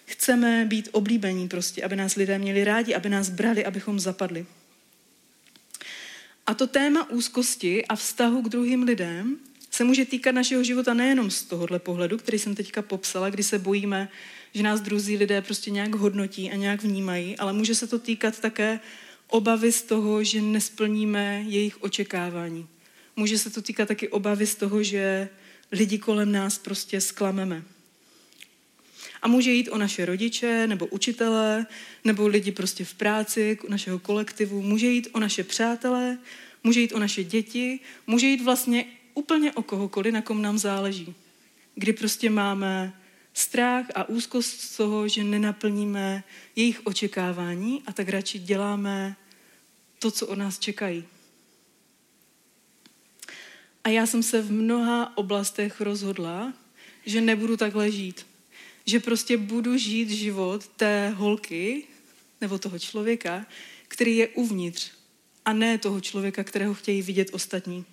chceme 0.05 0.65
být 0.65 0.89
oblíbení 0.93 1.49
prostě, 1.49 1.83
aby 1.83 1.97
nás 1.97 2.15
lidé 2.15 2.39
měli 2.39 2.65
rádi, 2.65 2.95
aby 2.95 3.09
nás 3.09 3.29
brali, 3.29 3.65
abychom 3.65 4.01
zapadli. 4.01 4.47
A 6.49 6.55
to 6.55 6.67
téma 6.67 7.11
úzkosti 7.11 7.87
a 7.87 7.97
vztahu 7.97 8.43
k 8.43 8.49
druhým 8.49 8.83
lidem 8.83 9.37
se 9.71 9.85
může 9.85 10.05
týkat 10.05 10.33
našeho 10.33 10.65
života 10.65 10.95
nejenom 10.95 11.31
z 11.31 11.43
tohohle 11.43 11.79
pohledu, 11.79 12.19
který 12.19 12.39
jsem 12.39 12.55
teďka 12.55 12.83
popsala, 12.83 13.31
kdy 13.31 13.43
se 13.43 13.59
bojíme, 13.59 14.09
že 14.55 14.63
nás 14.63 14.81
druzí 14.81 15.17
lidé 15.17 15.43
prostě 15.43 15.71
nějak 15.71 15.95
hodnotí 15.95 16.51
a 16.51 16.57
nějak 16.57 16.83
vnímají, 16.83 17.37
ale 17.37 17.53
může 17.53 17.75
se 17.75 17.87
to 17.87 17.99
týkat 17.99 18.41
také 18.41 18.81
obavy 19.27 19.73
z 19.73 19.83
toho, 19.83 20.25
že 20.25 20.41
nesplníme 20.41 21.45
jejich 21.47 21.83
očekávání. 21.83 22.67
Může 23.17 23.39
se 23.39 23.51
to 23.51 23.63
týkat 23.63 23.89
taky 23.89 24.09
obavy 24.09 24.47
z 24.47 24.55
toho, 24.55 24.83
že 24.83 25.29
lidi 25.73 25.99
kolem 25.99 26.33
nás 26.33 26.59
prostě 26.59 27.01
sklameme. 27.01 27.63
A 29.23 29.29
může 29.29 29.51
jít 29.51 29.69
o 29.69 29.79
naše 29.79 30.07
rodiče, 30.07 30.67
nebo 30.67 30.87
učitele, 30.87 31.67
nebo 32.05 32.27
lidi 32.27 32.53
prostě 32.53 32.85
v 32.85 32.95
práci, 32.95 33.59
našeho 33.69 33.99
kolektivu. 33.99 34.63
Může 34.63 34.87
jít 34.87 35.09
o 35.13 35.21
naše 35.21 35.45
přátelé, 35.45 36.19
může 36.65 36.81
jít 36.81 36.93
o 36.93 36.99
naše 36.99 37.25
děti, 37.25 37.81
může 38.07 38.27
jít 38.27 38.45
vlastně 38.45 38.85
úplně 39.15 39.53
o 39.53 39.63
kohokoliv, 39.63 40.15
na 40.15 40.23
kom 40.23 40.43
nám 40.43 40.59
záleží. 40.59 41.15
Kdy 41.75 41.93
prostě 41.93 42.31
máme 42.31 42.93
strach 43.35 43.87
a 43.95 44.09
úzkost 44.09 44.61
z 44.61 44.77
toho, 44.77 45.09
že 45.09 45.25
nenaplníme 45.25 46.25
jejich 46.57 46.81
očekávání 46.87 47.83
a 47.87 47.93
tak 47.93 48.09
radši 48.09 48.39
děláme 48.39 49.17
to, 49.99 50.11
co 50.11 50.27
od 50.27 50.39
nás 50.39 50.59
čekají. 50.59 51.05
A 53.85 53.89
já 53.89 54.07
jsem 54.07 54.23
se 54.23 54.43
v 54.43 54.53
mnoha 54.53 55.17
oblastech 55.17 55.81
rozhodla, 55.81 56.53
že 57.07 57.21
nebudu 57.21 57.57
takhle 57.57 57.91
žít. 57.91 58.28
Že 58.89 59.01
prostě 59.01 59.37
budu 59.37 59.77
žít 59.77 60.11
život 60.11 60.69
té 60.69 61.09
holky 61.09 61.85
nebo 62.41 62.59
toho 62.59 62.79
člověka, 62.79 63.47
který 63.89 64.17
je 64.17 64.29
uvnitř 64.29 64.91
a 65.45 65.53
ne 65.53 65.79
toho 65.79 66.01
člověka, 66.01 66.45
kterého 66.45 66.75
chtějí 66.75 67.03
vidět 67.03 67.29
ostatní. 67.33 67.85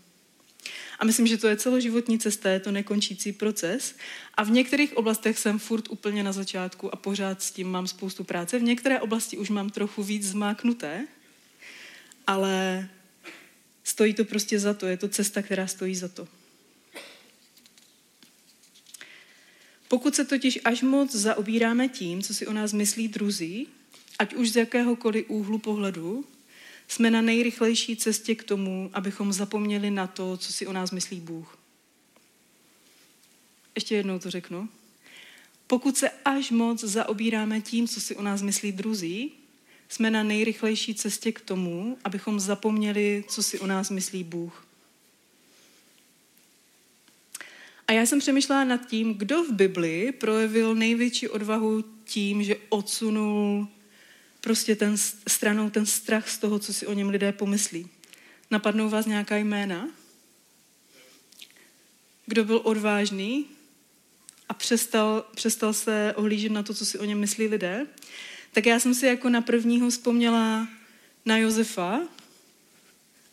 A 1.00 1.06
myslím, 1.06 1.28
že 1.28 1.38
to 1.38 1.48
je 1.48 1.58
celoživotní 1.58 2.20
cesta, 2.20 2.50
je 2.50 2.60
to 2.60 2.72
nekončící 2.72 3.32
proces. 3.32 3.96
A 4.34 4.44
v 4.44 4.52
některých 4.52 4.98
oblastech 4.98 5.40
jsem 5.40 5.60
furt 5.60 5.90
úplně 5.90 6.24
na 6.24 6.32
začátku 6.32 6.94
a 6.94 6.96
pořád 6.96 7.44
s 7.44 7.52
tím 7.52 7.68
mám 7.68 7.88
spoustu 7.88 8.24
práce. 8.24 8.60
V 8.60 8.64
některé 8.64 9.00
oblasti 9.00 9.38
už 9.38 9.50
mám 9.50 9.70
trochu 9.70 10.04
víc 10.04 10.28
zmáknuté, 10.28 11.08
ale 12.28 12.90
stojí 13.84 14.14
to 14.14 14.26
prostě 14.26 14.60
za 14.60 14.74
to. 14.74 14.86
Je 14.88 14.98
to 14.98 15.08
cesta, 15.08 15.42
která 15.42 15.68
stojí 15.68 15.96
za 15.96 16.08
to. 16.08 16.28
Pokud 19.88 20.16
se 20.16 20.26
totiž 20.26 20.60
až 20.64 20.82
moc 20.82 21.16
zaobíráme 21.16 21.88
tím, 21.88 22.22
co 22.22 22.34
si 22.34 22.48
o 22.48 22.54
nás 22.54 22.74
myslí 22.74 23.08
druzí, 23.08 23.68
ať 24.20 24.34
už 24.34 24.52
z 24.52 24.56
jakéhokoliv 24.56 25.26
úhlu 25.30 25.58
pohledu, 25.58 26.26
jsme 26.88 27.12
na 27.12 27.22
nejrychlejší 27.22 27.96
cestě 27.96 28.36
k 28.36 28.44
tomu, 28.44 28.90
abychom 28.94 29.34
zapomněli 29.34 29.92
na 29.92 30.08
to, 30.08 30.38
co 30.38 30.54
si 30.54 30.68
o 30.68 30.74
nás 30.74 30.92
myslí 30.92 31.20
Bůh. 31.20 31.58
Ještě 33.76 33.96
jednou 33.96 34.20
to 34.20 34.32
řeknu. 34.32 34.70
Pokud 35.68 35.98
se 35.98 36.10
až 36.26 36.52
moc 36.52 36.84
zaobíráme 36.84 37.62
tím, 37.62 37.88
co 37.88 38.02
si 38.02 38.16
o 38.16 38.22
nás 38.22 38.42
myslí 38.42 38.72
druzí, 38.72 39.32
jsme 39.90 40.12
na 40.12 40.24
nejrychlejší 40.24 40.96
cestě 40.96 41.32
k 41.32 41.42
tomu, 41.42 41.98
abychom 42.04 42.40
zapomněli, 42.40 43.24
co 43.28 43.44
si 43.44 43.60
o 43.60 43.68
nás 43.68 43.90
myslí 43.90 44.24
Bůh. 44.24 44.65
A 47.88 47.92
já 47.92 48.06
jsem 48.06 48.20
přemýšlela 48.20 48.64
nad 48.64 48.88
tím, 48.88 49.14
kdo 49.14 49.44
v 49.44 49.52
Bibli 49.52 50.12
projevil 50.12 50.76
největší 50.76 51.28
odvahu 51.28 51.84
tím, 52.04 52.44
že 52.44 52.56
odsunul 52.70 53.68
prostě 54.42 54.76
ten, 54.76 54.98
stranou 55.28 55.70
ten 55.70 55.86
strach 55.86 56.30
z 56.30 56.38
toho, 56.38 56.60
co 56.60 56.74
si 56.74 56.88
o 56.88 56.94
něm 56.94 57.10
lidé 57.10 57.32
pomyslí. 57.32 57.88
Napadnou 58.52 58.90
vás 58.90 59.06
nějaká 59.06 59.38
jména? 59.38 59.90
Kdo 62.26 62.44
byl 62.44 62.62
odvážný 62.64 63.46
a 64.50 64.54
přestal, 64.54 65.26
přestal 65.36 65.74
se 65.74 66.14
ohlížet 66.16 66.52
na 66.52 66.64
to, 66.64 66.74
co 66.74 66.86
si 66.86 67.00
o 67.00 67.06
něm 67.06 67.20
myslí 67.20 67.48
lidé? 67.48 67.88
Tak 68.52 68.66
já 68.66 68.80
jsem 68.80 68.94
si 68.94 69.06
jako 69.06 69.30
na 69.30 69.42
prvního 69.42 69.90
vzpomněla 69.90 70.68
na 71.26 71.38
Josefa 71.38 72.02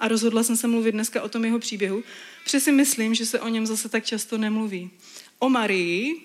a 0.02 0.08
rozhodla 0.08 0.42
jsem 0.42 0.56
se 0.56 0.68
mluvit 0.68 0.92
dneska 0.92 1.22
o 1.22 1.28
tom 1.28 1.44
jeho 1.44 1.58
příběhu, 1.58 2.02
protože 2.44 2.60
si 2.60 2.72
myslím, 2.72 3.14
že 3.14 3.26
se 3.26 3.40
o 3.40 3.48
něm 3.48 3.66
zase 3.66 3.88
tak 3.88 4.04
často 4.04 4.38
nemluví. 4.38 4.90
O 5.38 5.48
Marii, 5.48 6.16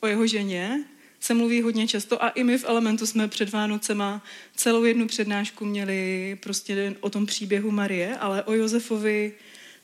o 0.00 0.06
jeho 0.06 0.26
ženě, 0.26 0.84
se 1.20 1.34
mluví 1.34 1.62
hodně 1.62 1.88
často 1.88 2.24
a 2.24 2.28
i 2.28 2.44
my 2.44 2.58
v 2.58 2.64
Elementu 2.64 3.06
jsme 3.06 3.28
před 3.28 3.50
Vánocema 3.50 4.24
celou 4.56 4.84
jednu 4.84 5.06
přednášku 5.06 5.64
měli 5.64 6.38
prostě 6.42 6.96
o 7.00 7.10
tom 7.10 7.26
příběhu 7.26 7.70
Marie, 7.70 8.16
ale 8.16 8.42
o 8.42 8.52
Josefovi 8.52 9.32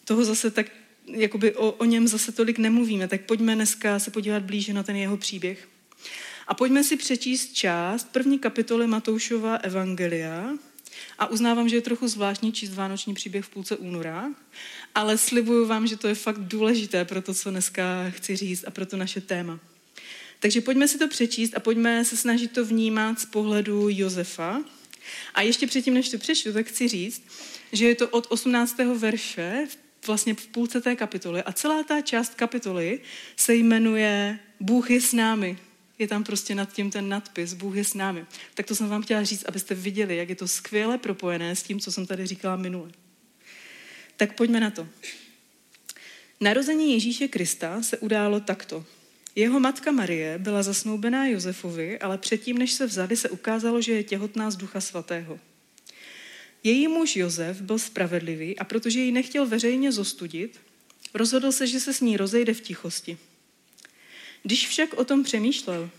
toho 0.04 0.25
zase 0.25 0.50
tak, 0.50 0.66
jakoby 1.07 1.54
o, 1.54 1.73
o 1.73 1.85
něm 1.85 2.09
zase 2.09 2.33
tolik 2.33 2.59
nemluvíme, 2.59 3.09
tak 3.09 3.21
pojďme 3.21 3.54
dneska 3.54 3.99
se 3.99 4.11
podívat 4.11 4.42
blíže 4.42 4.73
na 4.73 4.83
ten 4.83 4.97
jeho 4.97 5.16
příběh. 5.16 5.69
A 6.49 6.54
pojďme 6.54 6.85
si 6.85 6.97
přečíst 6.97 7.52
část 7.52 8.12
první 8.12 8.38
kapitoly 8.38 8.87
Matoušova 8.87 9.57
Evangelia, 9.57 10.50
a 11.18 11.26
uznávám, 11.26 11.68
že 11.68 11.76
je 11.76 11.82
trochu 11.82 12.09
zvláštní 12.09 12.52
číst 12.52 12.75
vánoční 12.75 13.14
příběh 13.14 13.44
v 13.44 13.49
půlce 13.49 13.76
února, 13.76 14.30
ale 14.94 15.18
slibuju 15.18 15.66
vám, 15.66 15.87
že 15.87 15.97
to 15.97 16.09
je 16.09 16.14
fakt 16.14 16.38
důležité 16.38 17.04
pro 17.04 17.23
to, 17.23 17.35
co 17.35 17.50
dneska 17.50 18.11
chci 18.11 18.37
říct 18.37 18.64
a 18.66 18.70
pro 18.70 18.87
to 18.87 18.97
naše 18.97 19.20
téma. 19.20 19.61
Takže 20.40 20.61
pojďme 20.61 20.88
si 20.88 20.99
to 20.99 21.09
přečíst 21.09 21.56
a 21.56 21.61
pojďme 21.61 22.04
se 22.04 22.16
snažit 22.16 22.52
to 22.52 22.64
vnímat 22.64 23.20
z 23.20 23.25
pohledu 23.25 23.88
Josefa. 23.90 24.64
A 25.35 25.42
ještě 25.42 25.66
předtím, 25.66 25.94
než 25.94 26.09
to 26.09 26.18
přečtu, 26.18 26.52
tak 26.52 26.66
chci 26.66 26.88
říct, 26.88 27.23
že 27.73 27.87
je 27.87 27.94
to 27.94 28.09
od 28.09 28.26
18. 28.28 28.78
verše, 28.78 29.66
vlastně 30.06 30.35
v 30.35 30.47
půlce 30.47 30.80
té 30.80 30.97
kapitoly 30.97 31.42
a 31.42 31.52
celá 31.52 31.82
ta 31.82 32.00
část 32.00 32.35
kapitoly 32.35 33.00
se 33.37 33.54
jmenuje 33.54 34.38
Bůh 34.61 34.90
je 34.90 35.00
s 35.00 35.12
námi. 35.12 35.59
Je 36.00 36.09
tam 36.09 36.25
prostě 36.25 36.54
nad 36.54 36.73
tím 36.73 36.90
ten 36.90 37.09
nadpis 37.09 37.54
Bůh 37.54 37.76
je 37.76 37.85
s 37.85 37.95
námi. 37.95 38.26
Tak 38.54 38.66
to 38.66 38.75
jsem 38.75 38.88
vám 38.88 39.02
chtěla 39.02 39.25
říct, 39.25 39.45
abyste 39.49 39.75
viděli, 39.75 40.16
jak 40.16 40.28
je 40.28 40.37
to 40.37 40.49
skvěle 40.49 40.99
propojené 40.99 41.57
s 41.57 41.62
tím, 41.62 41.80
co 41.80 41.92
jsem 41.92 42.07
tady 42.07 42.26
říkala 42.26 42.57
minule. 42.57 42.90
Tak 44.16 44.37
pojďme 44.37 44.61
na 44.61 44.71
to. 44.71 44.88
Narození 46.40 46.92
Ježíše 46.92 47.28
Krista 47.28 47.83
se 47.83 47.99
událo 47.99 48.40
takto. 48.40 48.85
Jeho 49.35 49.61
matka 49.61 49.90
Marie 49.90 50.38
byla 50.38 50.62
zasnoubená 50.62 51.26
Josefovi, 51.26 51.99
ale 51.99 52.19
předtím, 52.19 52.59
než 52.59 52.73
se 52.73 52.87
vzali, 52.87 53.16
se 53.16 53.28
ukázalo, 53.30 53.80
že 53.80 53.92
je 53.92 54.04
těhotná 54.04 54.50
z 54.50 54.57
ducha 54.57 54.80
svatého. 54.80 55.38
Její 56.64 56.88
muž 56.88 57.16
Josef 57.16 57.61
byl 57.61 57.78
spravedlivý 57.78 58.59
a 58.59 58.64
protože 58.64 59.00
ji 59.00 59.12
nechtěl 59.12 59.47
veřejně 59.47 59.92
zostudit, 59.92 60.61
rozhodl 61.14 61.52
se, 61.52 61.66
že 61.66 61.80
se 61.80 61.95
s 61.95 62.00
ní 62.00 62.16
rozejde 62.16 62.54
v 62.54 62.61
tichosti. 62.61 63.19
Když 64.42 64.68
však 64.68 64.94
o 64.94 65.04
tom 65.04 65.23
přemýšlel, 65.23 65.90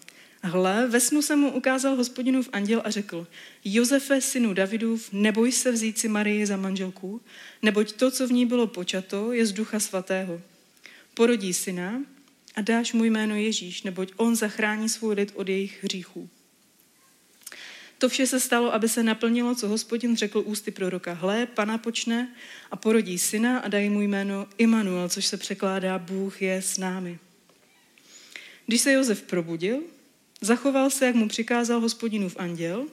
hle, 0.43 0.87
ve 0.87 0.99
snu 0.99 1.21
se 1.21 1.35
mu 1.35 1.51
ukázal 1.51 1.95
hospodinův 1.95 2.49
anděl 2.53 2.81
a 2.83 2.89
řekl, 2.89 3.27
Josefe, 3.65 4.21
synu 4.21 4.53
Davidův, 4.53 5.09
neboj 5.13 5.51
se 5.51 5.71
vzít 5.71 5.97
si 5.97 6.07
Marii 6.07 6.45
za 6.45 6.57
manželku, 6.57 7.21
neboť 7.61 7.91
to, 7.91 8.11
co 8.11 8.27
v 8.27 8.31
ní 8.31 8.45
bylo 8.45 8.67
počato, 8.67 9.31
je 9.31 9.45
z 9.45 9.51
ducha 9.51 9.79
svatého. 9.79 10.41
Porodí 11.13 11.53
syna 11.53 12.01
a 12.55 12.61
dáš 12.61 12.93
mu 12.93 13.03
jméno 13.03 13.35
Ježíš, 13.35 13.83
neboť 13.83 14.11
on 14.17 14.35
zachrání 14.35 14.89
svůj 14.89 15.15
lid 15.15 15.31
od 15.35 15.49
jejich 15.49 15.83
hříchů. 15.83 16.29
To 17.97 18.09
vše 18.09 18.27
se 18.27 18.39
stalo, 18.39 18.73
aby 18.73 18.89
se 18.89 19.03
naplnilo, 19.03 19.55
co 19.55 19.67
hospodin 19.67 20.17
řekl 20.17 20.43
ústy 20.45 20.71
proroka. 20.71 21.13
Hle, 21.13 21.45
pana 21.45 21.77
počne 21.77 22.35
a 22.71 22.75
porodí 22.75 23.17
syna 23.17 23.59
a 23.59 23.67
dají 23.67 23.89
mu 23.89 24.01
jméno 24.01 24.47
Immanuel, 24.57 25.09
což 25.09 25.25
se 25.25 25.37
překládá 25.37 25.99
Bůh 25.99 26.41
je 26.41 26.61
s 26.61 26.77
námi. 26.77 27.19
Když 28.71 28.81
se 28.81 28.91
Josef 28.91 29.21
probudil, 29.21 29.83
zachoval 30.41 30.89
se, 30.89 31.05
jak 31.05 31.15
mu 31.15 31.27
přikázal 31.27 31.79
hospodinův 31.79 32.35
anděl 32.39 32.85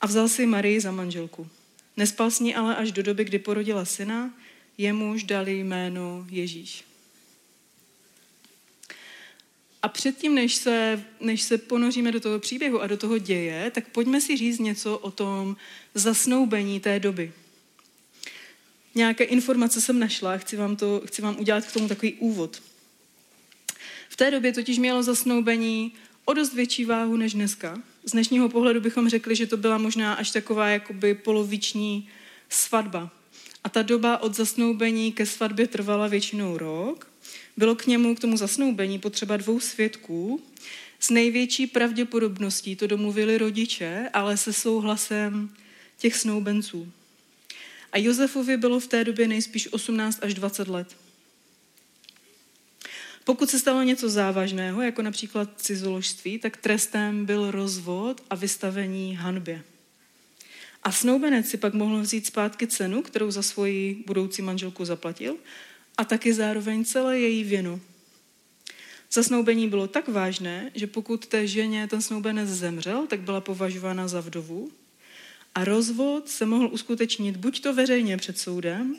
a 0.00 0.06
vzal 0.06 0.28
si 0.28 0.46
Marii 0.46 0.80
za 0.80 0.90
manželku. 0.90 1.48
Nespal 1.96 2.30
s 2.30 2.40
ní 2.40 2.54
ale 2.54 2.76
až 2.76 2.92
do 2.92 3.02
doby, 3.02 3.24
kdy 3.24 3.38
porodila 3.38 3.84
syna, 3.84 4.34
jemuž 4.78 5.24
dali 5.24 5.58
jméno 5.60 6.26
Ježíš. 6.30 6.84
A 9.82 9.88
předtím, 9.88 10.34
než 10.34 10.54
se, 10.54 11.04
než 11.20 11.42
se 11.42 11.58
ponoříme 11.58 12.12
do 12.12 12.20
toho 12.20 12.38
příběhu 12.38 12.80
a 12.82 12.86
do 12.86 12.96
toho 12.96 13.18
děje, 13.18 13.70
tak 13.70 13.88
pojďme 13.88 14.20
si 14.20 14.36
říct 14.36 14.58
něco 14.58 14.98
o 14.98 15.10
tom 15.10 15.56
zasnoubení 15.94 16.80
té 16.80 17.00
doby. 17.00 17.32
Nějaké 18.94 19.24
informace 19.24 19.80
jsem 19.80 19.98
našla, 19.98 20.38
chci 20.38 20.56
vám, 20.56 20.76
to, 20.76 21.02
chci 21.06 21.22
vám 21.22 21.40
udělat 21.40 21.64
k 21.64 21.72
tomu 21.72 21.88
takový 21.88 22.14
úvod. 22.14 22.69
Té 24.20 24.30
době 24.30 24.52
totiž 24.52 24.78
mělo 24.78 25.02
zasnoubení 25.02 25.92
o 26.24 26.32
dost 26.32 26.54
větší 26.54 26.84
váhu 26.84 27.16
než 27.16 27.34
dneska. 27.34 27.82
Z 28.04 28.12
dnešního 28.12 28.48
pohledu 28.48 28.80
bychom 28.80 29.08
řekli, 29.08 29.36
že 29.36 29.46
to 29.46 29.56
byla 29.56 29.78
možná 29.78 30.14
až 30.14 30.30
taková 30.30 30.68
jakoby 30.68 31.14
poloviční 31.14 32.08
svatba. 32.48 33.10
A 33.64 33.68
ta 33.68 33.82
doba 33.82 34.18
od 34.22 34.36
zasnoubení 34.36 35.12
ke 35.12 35.26
svatbě 35.26 35.66
trvala 35.66 36.06
většinou 36.08 36.58
rok 36.58 37.10
bylo 37.56 37.74
k 37.74 37.86
němu, 37.86 38.14
k 38.14 38.20
tomu 38.20 38.36
zasnoubení, 38.36 38.98
potřeba 38.98 39.36
dvou 39.36 39.60
svědků. 39.60 40.40
S 40.98 41.10
největší 41.10 41.66
pravděpodobností 41.66 42.76
to 42.76 42.86
domluvili 42.86 43.38
rodiče, 43.38 44.10
ale 44.12 44.36
se 44.36 44.52
souhlasem 44.52 45.50
těch 45.98 46.16
snoubenců. 46.16 46.92
A 47.92 47.98
Josefovi 47.98 48.56
bylo 48.56 48.80
v 48.80 48.86
té 48.86 49.04
době 49.04 49.28
nejspíš 49.28 49.72
18 49.72 50.18
až 50.22 50.34
20 50.34 50.68
let. 50.68 50.96
Pokud 53.30 53.50
se 53.50 53.58
stalo 53.58 53.82
něco 53.82 54.10
závažného, 54.10 54.82
jako 54.82 55.02
například 55.02 55.50
cizoložství, 55.56 56.38
tak 56.38 56.56
trestem 56.56 57.26
byl 57.26 57.50
rozvod 57.50 58.20
a 58.30 58.34
vystavení 58.34 59.16
hanbě. 59.16 59.62
A 60.82 60.92
snoubenec 60.92 61.48
si 61.48 61.56
pak 61.56 61.74
mohl 61.74 62.00
vzít 62.00 62.26
zpátky 62.26 62.66
cenu, 62.66 63.02
kterou 63.02 63.30
za 63.30 63.42
svoji 63.42 64.04
budoucí 64.06 64.42
manželku 64.42 64.84
zaplatil, 64.84 65.36
a 65.98 66.04
taky 66.04 66.34
zároveň 66.34 66.84
celé 66.84 67.20
její 67.20 67.44
věnu. 67.44 67.80
Zasnoubení 69.12 69.68
bylo 69.68 69.86
tak 69.86 70.08
vážné, 70.08 70.70
že 70.74 70.86
pokud 70.86 71.26
té 71.26 71.46
ženě 71.46 71.86
ten 71.86 72.02
snoubenec 72.02 72.48
zemřel, 72.48 73.06
tak 73.06 73.20
byla 73.20 73.40
považována 73.40 74.08
za 74.08 74.20
vdovu 74.20 74.70
a 75.54 75.64
rozvod 75.64 76.28
se 76.28 76.46
mohl 76.46 76.68
uskutečnit 76.72 77.36
buď 77.36 77.60
to 77.60 77.74
veřejně 77.74 78.16
před 78.16 78.38
soudem, 78.38 78.96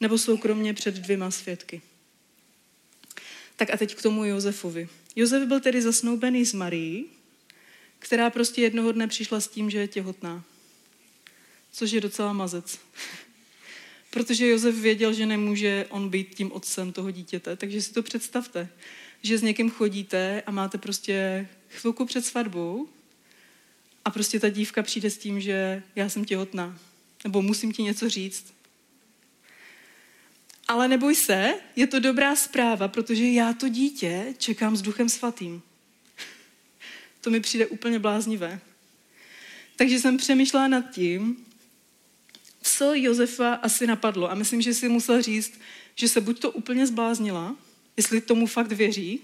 nebo 0.00 0.18
soukromně 0.18 0.74
před 0.74 0.94
dvěma 0.94 1.30
svědky. 1.30 1.82
Tak 3.56 3.70
a 3.70 3.76
teď 3.76 3.94
k 3.94 4.02
tomu 4.02 4.24
Josefovi. 4.24 4.88
Josef 5.16 5.48
byl 5.48 5.60
tedy 5.60 5.82
zasnoubený 5.82 6.46
s 6.46 6.52
Marií, 6.52 7.06
která 7.98 8.30
prostě 8.30 8.62
jednoho 8.62 8.92
dne 8.92 9.06
přišla 9.06 9.40
s 9.40 9.48
tím, 9.48 9.70
že 9.70 9.78
je 9.78 9.88
těhotná. 9.88 10.44
Což 11.72 11.90
je 11.90 12.00
docela 12.00 12.32
mazec. 12.32 12.78
Protože 14.10 14.48
Josef 14.48 14.74
věděl, 14.74 15.12
že 15.12 15.26
nemůže 15.26 15.86
on 15.90 16.08
být 16.08 16.34
tím 16.34 16.52
otcem 16.52 16.92
toho 16.92 17.10
dítěte. 17.10 17.56
Takže 17.56 17.82
si 17.82 17.92
to 17.92 18.02
představte, 18.02 18.68
že 19.22 19.38
s 19.38 19.42
někým 19.42 19.70
chodíte 19.70 20.42
a 20.46 20.50
máte 20.50 20.78
prostě 20.78 21.48
chvilku 21.70 22.06
před 22.06 22.24
svatbou 22.24 22.88
a 24.04 24.10
prostě 24.10 24.40
ta 24.40 24.48
dívka 24.48 24.82
přijde 24.82 25.10
s 25.10 25.18
tím, 25.18 25.40
že 25.40 25.82
já 25.96 26.08
jsem 26.08 26.24
těhotná. 26.24 26.78
Nebo 27.24 27.42
musím 27.42 27.72
ti 27.72 27.82
něco 27.82 28.08
říct. 28.08 28.55
Ale 30.68 30.88
neboj 30.88 31.14
se, 31.14 31.54
je 31.76 31.86
to 31.86 32.00
dobrá 32.00 32.36
zpráva, 32.36 32.88
protože 32.88 33.24
já 33.24 33.52
to 33.52 33.68
dítě 33.68 34.34
čekám 34.38 34.76
s 34.76 34.82
duchem 34.82 35.08
svatým. 35.08 35.62
To 37.20 37.30
mi 37.30 37.40
přijde 37.40 37.66
úplně 37.66 37.98
bláznivé. 37.98 38.60
Takže 39.76 39.98
jsem 39.98 40.16
přemýšlela 40.16 40.68
nad 40.68 40.90
tím, 40.90 41.46
co 42.62 42.94
Josefa 42.94 43.54
asi 43.54 43.86
napadlo. 43.86 44.30
A 44.30 44.34
myslím, 44.34 44.62
že 44.62 44.74
si 44.74 44.88
musel 44.88 45.22
říct, 45.22 45.60
že 45.94 46.08
se 46.08 46.20
buď 46.20 46.40
to 46.40 46.50
úplně 46.50 46.86
zbláznila, 46.86 47.56
jestli 47.96 48.20
tomu 48.20 48.46
fakt 48.46 48.72
věří, 48.72 49.20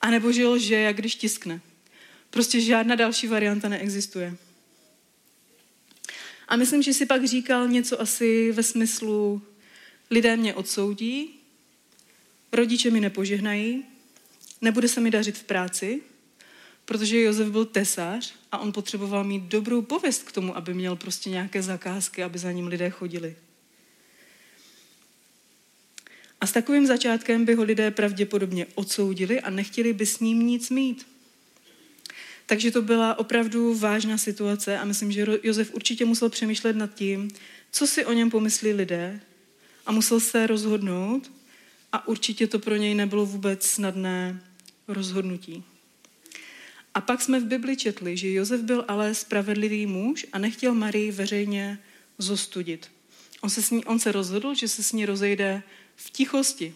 anebo 0.00 0.32
že 0.32 0.46
lže, 0.46 0.74
jak 0.74 0.96
když 0.96 1.14
tiskne. 1.14 1.60
Prostě 2.30 2.60
žádná 2.60 2.94
další 2.94 3.26
varianta 3.26 3.68
neexistuje. 3.68 4.36
A 6.48 6.56
myslím, 6.56 6.82
že 6.82 6.94
si 6.94 7.06
pak 7.06 7.24
říkal 7.24 7.68
něco 7.68 8.00
asi 8.00 8.52
ve 8.52 8.62
smyslu, 8.62 9.42
lidé 10.10 10.36
mě 10.36 10.54
odsoudí, 10.54 11.34
rodiče 12.52 12.90
mi 12.90 13.00
nepožehnají, 13.00 13.84
nebude 14.60 14.88
se 14.88 15.00
mi 15.00 15.10
dařit 15.10 15.38
v 15.38 15.44
práci, 15.44 16.00
protože 16.84 17.22
Josef 17.22 17.48
byl 17.48 17.64
tesař 17.64 18.34
a 18.52 18.58
on 18.58 18.72
potřeboval 18.72 19.24
mít 19.24 19.42
dobrou 19.42 19.82
pověst 19.82 20.22
k 20.22 20.32
tomu, 20.32 20.56
aby 20.56 20.74
měl 20.74 20.96
prostě 20.96 21.30
nějaké 21.30 21.62
zakázky, 21.62 22.22
aby 22.22 22.38
za 22.38 22.52
ním 22.52 22.66
lidé 22.66 22.90
chodili. 22.90 23.36
A 26.40 26.46
s 26.46 26.52
takovým 26.52 26.86
začátkem 26.86 27.44
by 27.44 27.54
ho 27.54 27.62
lidé 27.62 27.90
pravděpodobně 27.90 28.66
odsoudili 28.74 29.40
a 29.40 29.50
nechtěli 29.50 29.92
by 29.92 30.06
s 30.06 30.20
ním 30.20 30.46
nic 30.46 30.70
mít. 30.70 31.06
Takže 32.46 32.70
to 32.70 32.82
byla 32.82 33.18
opravdu 33.18 33.74
vážná 33.74 34.18
situace 34.18 34.78
a 34.78 34.84
myslím, 34.84 35.12
že 35.12 35.26
Josef 35.42 35.74
určitě 35.74 36.04
musel 36.04 36.28
přemýšlet 36.28 36.76
nad 36.76 36.94
tím, 36.94 37.30
co 37.72 37.86
si 37.86 38.04
o 38.04 38.12
něm 38.12 38.30
pomyslí 38.30 38.72
lidé 38.72 39.20
a 39.86 39.92
musel 39.92 40.20
se 40.20 40.46
rozhodnout 40.46 41.32
a 41.92 42.08
určitě 42.08 42.46
to 42.46 42.58
pro 42.58 42.76
něj 42.76 42.94
nebylo 42.94 43.26
vůbec 43.26 43.66
snadné 43.66 44.42
rozhodnutí. 44.88 45.64
A 46.94 47.00
pak 47.00 47.22
jsme 47.22 47.40
v 47.40 47.44
Bibli 47.46 47.76
četli, 47.76 48.16
že 48.16 48.32
Josef 48.32 48.60
byl 48.60 48.84
ale 48.88 49.14
spravedlivý 49.14 49.86
muž 49.86 50.26
a 50.32 50.38
nechtěl 50.38 50.74
Marii 50.74 51.12
veřejně 51.12 51.78
zostudit. 52.18 52.90
On 53.40 53.50
se, 53.50 53.62
s 53.62 53.70
ní, 53.70 53.84
on 53.84 53.98
se 53.98 54.12
rozhodl, 54.12 54.54
že 54.54 54.68
se 54.68 54.82
s 54.82 54.92
ní 54.92 55.06
rozejde 55.06 55.62
v 55.96 56.10
tichosti. 56.10 56.74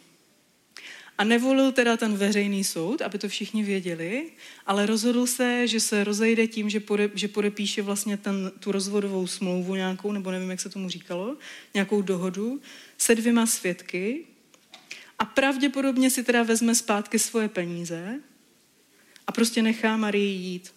A 1.21 1.25
nevolil 1.25 1.73
teda 1.73 1.97
ten 1.97 2.17
veřejný 2.17 2.65
soud, 2.65 3.03
aby 3.03 3.19
to 3.19 3.29
všichni 3.29 3.63
věděli, 3.63 4.33
ale 4.67 4.87
rozhodl 4.87 5.27
se, 5.27 5.67
že 5.67 5.81
se 5.81 6.05
rozejde 6.05 6.47
tím, 6.47 6.71
že, 6.71 6.81
pode, 6.81 7.11
že 7.15 7.29
podepíše 7.29 7.83
vlastně 7.83 8.17
ten, 8.17 8.53
tu 8.61 8.73
rozvodovou 8.73 9.27
smlouvu 9.27 9.75
nějakou, 9.75 10.13
nebo 10.13 10.31
nevím, 10.31 10.51
jak 10.51 10.61
se 10.61 10.69
tomu 10.69 10.89
říkalo, 10.89 11.37
nějakou 11.75 12.03
dohodu 12.03 12.61
se 12.99 13.15
dvěma 13.15 13.47
svědky 13.47 14.25
a 15.19 15.25
pravděpodobně 15.25 16.11
si 16.11 16.25
teda 16.25 16.43
vezme 16.43 16.75
zpátky 16.75 17.19
svoje 17.19 17.49
peníze 17.49 18.21
a 19.27 19.33
prostě 19.33 19.63
nechá 19.63 19.97
Marii 19.97 20.35
jít. 20.37 20.75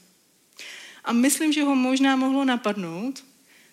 A 1.04 1.14
myslím, 1.14 1.54
že 1.54 1.64
ho 1.64 1.76
možná 1.76 2.16
mohlo 2.16 2.46
napadnout, 2.46 3.26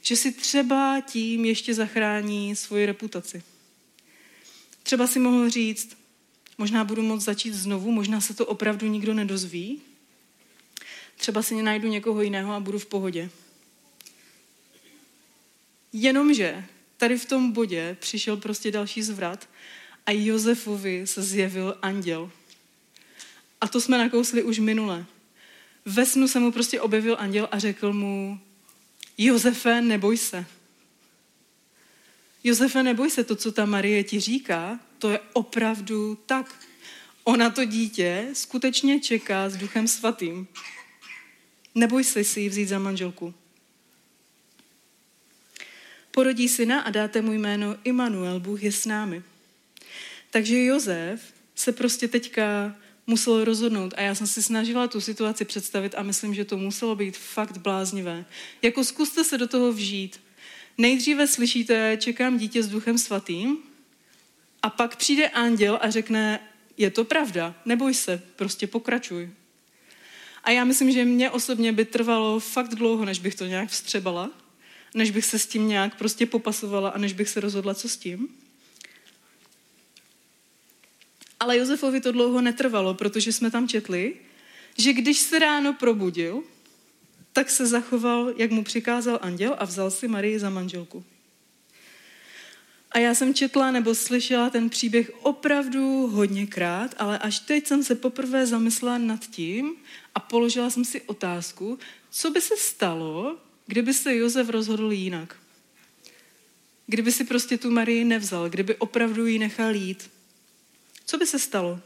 že 0.03 0.17
si 0.17 0.33
třeba 0.33 1.03
tím 1.07 1.45
ještě 1.45 1.75
zachrání 1.75 2.57
svoji 2.57 2.87
reputaci. 2.87 3.43
Třeba 4.83 5.07
si 5.07 5.19
mohl 5.19 5.51
říct, 5.51 6.00
možná 6.61 6.85
budu 6.85 7.03
moct 7.03 7.25
začít 7.25 7.55
znovu, 7.55 7.93
možná 7.93 8.21
se 8.21 8.35
to 8.35 8.47
opravdu 8.47 8.87
nikdo 8.87 9.15
nedozví. 9.15 9.81
Třeba 11.17 11.43
si 11.43 11.63
najdu 11.63 11.89
někoho 11.89 12.23
jiného 12.23 12.53
a 12.53 12.61
budu 12.61 12.79
v 12.79 12.87
pohodě. 12.87 13.31
Jenomže 15.93 16.65
tady 16.97 17.19
v 17.19 17.25
tom 17.25 17.53
bodě 17.53 17.97
přišel 18.01 18.37
prostě 18.37 18.71
další 18.71 19.03
zvrat 19.03 19.49
a 20.07 20.11
Josefovi 20.13 21.07
se 21.07 21.23
zjevil 21.23 21.79
anděl. 21.83 22.31
A 23.61 23.69
to 23.69 23.81
jsme 23.81 23.99
nakousli 23.99 24.43
už 24.43 24.59
minule. 24.59 25.07
Ve 25.85 26.07
snu 26.07 26.29
se 26.29 26.39
mu 26.41 26.53
prostě 26.53 26.81
objevil 26.81 27.17
anděl 27.19 27.49
a 27.51 27.59
řekl 27.59 27.93
mu, 27.93 28.41
Josefe, 29.19 29.81
neboj 29.81 30.17
se. 30.17 30.45
Josefe, 32.45 32.83
neboj 32.83 33.11
se, 33.11 33.25
to, 33.25 33.37
co 33.37 33.53
ta 33.53 33.65
Marie 33.65 34.05
ti 34.05 34.21
říká, 34.21 34.81
to 35.01 35.11
je 35.11 35.21
opravdu 35.33 36.19
tak. 36.27 36.55
Ona 37.25 37.51
to 37.51 37.65
dítě 37.65 38.29
skutečně 38.33 39.01
čeká 39.01 39.49
s 39.49 39.57
duchem 39.57 39.89
svatým. 39.89 40.49
Neboj 41.75 42.05
se 42.05 42.25
si 42.25 42.41
ji 42.41 42.49
vzít 42.49 42.69
za 42.69 42.79
manželku. 42.79 43.35
Porodí 46.11 46.49
syna 46.49 46.81
a 46.81 46.91
dáte 46.91 47.23
mu 47.23 47.33
jméno 47.33 47.77
Immanuel, 47.85 48.41
Bůh 48.41 48.63
je 48.63 48.73
s 48.73 48.87
námi. 48.87 49.23
Takže 50.31 50.65
Josef 50.65 51.35
se 51.55 51.73
prostě 51.73 52.09
teďka 52.09 52.77
musel 53.07 53.45
rozhodnout 53.45 53.95
a 53.97 54.01
já 54.01 54.15
jsem 54.15 54.27
si 54.27 54.43
snažila 54.43 54.89
tu 54.89 55.01
situaci 55.01 55.45
představit 55.45 55.95
a 55.97 56.03
myslím, 56.03 56.35
že 56.35 56.45
to 56.45 56.57
muselo 56.57 56.97
být 56.97 57.17
fakt 57.17 57.59
bláznivé. 57.59 58.25
Jako 58.63 58.85
zkuste 58.85 59.25
se 59.25 59.39
do 59.39 59.49
toho 59.49 59.73
vžít. 59.73 60.21
Nejdříve 60.79 61.27
slyšíte, 61.27 61.97
čekám 62.01 62.39
dítě 62.39 62.63
s 62.63 62.69
duchem 62.69 62.99
svatým 62.99 63.70
a 64.63 64.71
pak 64.71 64.97
přijde 64.97 65.29
anděl 65.29 65.79
a 65.83 65.91
řekne, 65.91 66.41
je 66.77 66.91
to 66.91 67.05
pravda, 67.05 67.55
neboj 67.65 67.95
se, 67.95 68.23
prostě 68.37 68.67
pokračuj. 68.67 69.31
A 70.45 70.51
já 70.51 70.65
myslím, 70.65 70.93
že 70.93 71.05
mě 71.05 71.31
osobně 71.31 71.73
by 71.73 71.85
trvalo 71.85 72.41
fakt 72.41 72.75
dlouho, 72.75 73.05
než 73.05 73.19
bych 73.19 73.35
to 73.35 73.47
nějak 73.47 73.69
vstřebala, 73.69 74.31
než 74.95 75.11
bych 75.11 75.25
se 75.25 75.39
s 75.39 75.47
tím 75.47 75.69
nějak 75.69 75.99
prostě 75.99 76.27
popasovala 76.27 76.91
a 76.91 76.99
než 76.99 77.13
bych 77.13 77.29
se 77.29 77.41
rozhodla, 77.41 77.75
co 77.75 77.89
s 77.89 77.97
tím. 77.97 78.29
Ale 81.41 81.57
Josefovi 81.57 82.01
to 82.01 82.13
dlouho 82.13 82.41
netrvalo, 82.41 82.95
protože 82.95 83.33
jsme 83.33 83.51
tam 83.51 83.69
četli, 83.69 84.17
že 84.79 84.93
když 84.93 85.19
se 85.19 85.39
ráno 85.39 85.73
probudil, 85.73 86.43
tak 87.33 87.51
se 87.51 87.67
zachoval, 87.67 88.33
jak 88.37 88.51
mu 88.51 88.65
přikázal 88.65 89.19
anděl 89.23 89.57
a 89.59 89.65
vzal 89.65 89.91
si 89.91 90.09
Marii 90.09 90.39
za 90.39 90.51
manželku. 90.51 91.05
A 92.91 92.99
já 92.99 93.15
jsem 93.15 93.35
četla 93.35 93.71
nebo 93.71 93.95
slyšela 93.95 94.51
ten 94.51 94.71
příběh 94.71 95.11
opravdu 95.23 96.07
hodněkrát, 96.07 96.95
ale 96.99 97.19
až 97.19 97.39
teď 97.39 97.67
jsem 97.67 97.85
se 97.85 97.95
poprvé 97.95 98.47
zamyslela 98.47 98.99
nad 98.99 99.27
tím 99.27 99.77
a 100.15 100.21
položila 100.21 100.71
jsem 100.71 100.85
si 100.85 101.01
otázku, 101.01 101.79
co 102.11 102.31
by 102.31 102.41
se 102.41 102.57
stalo, 102.57 103.37
kdyby 103.67 103.95
se 103.95 104.17
Josef 104.17 104.49
rozhodl 104.49 104.93
jinak. 104.93 105.37
Kdyby 106.87 107.13
si 107.13 107.25
prostě 107.25 107.59
tu 107.59 107.71
Marii 107.71 108.05
nevzal, 108.05 108.49
kdyby 108.49 108.77
opravdu 108.77 109.27
ji 109.27 109.39
nechal 109.39 109.75
jít. 109.75 110.11
Co 111.07 111.19
by 111.19 111.27
se 111.27 111.39
stalo, 111.39 111.81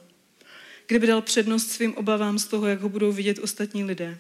kdyby 0.87 1.07
dal 1.07 1.23
přednost 1.23 1.71
svým 1.71 1.95
obavám 1.95 2.39
z 2.39 2.47
toho, 2.47 2.67
jak 2.67 2.81
ho 2.81 2.89
budou 2.89 3.13
vidět 3.13 3.39
ostatní 3.39 3.85
lidé? 3.85 4.19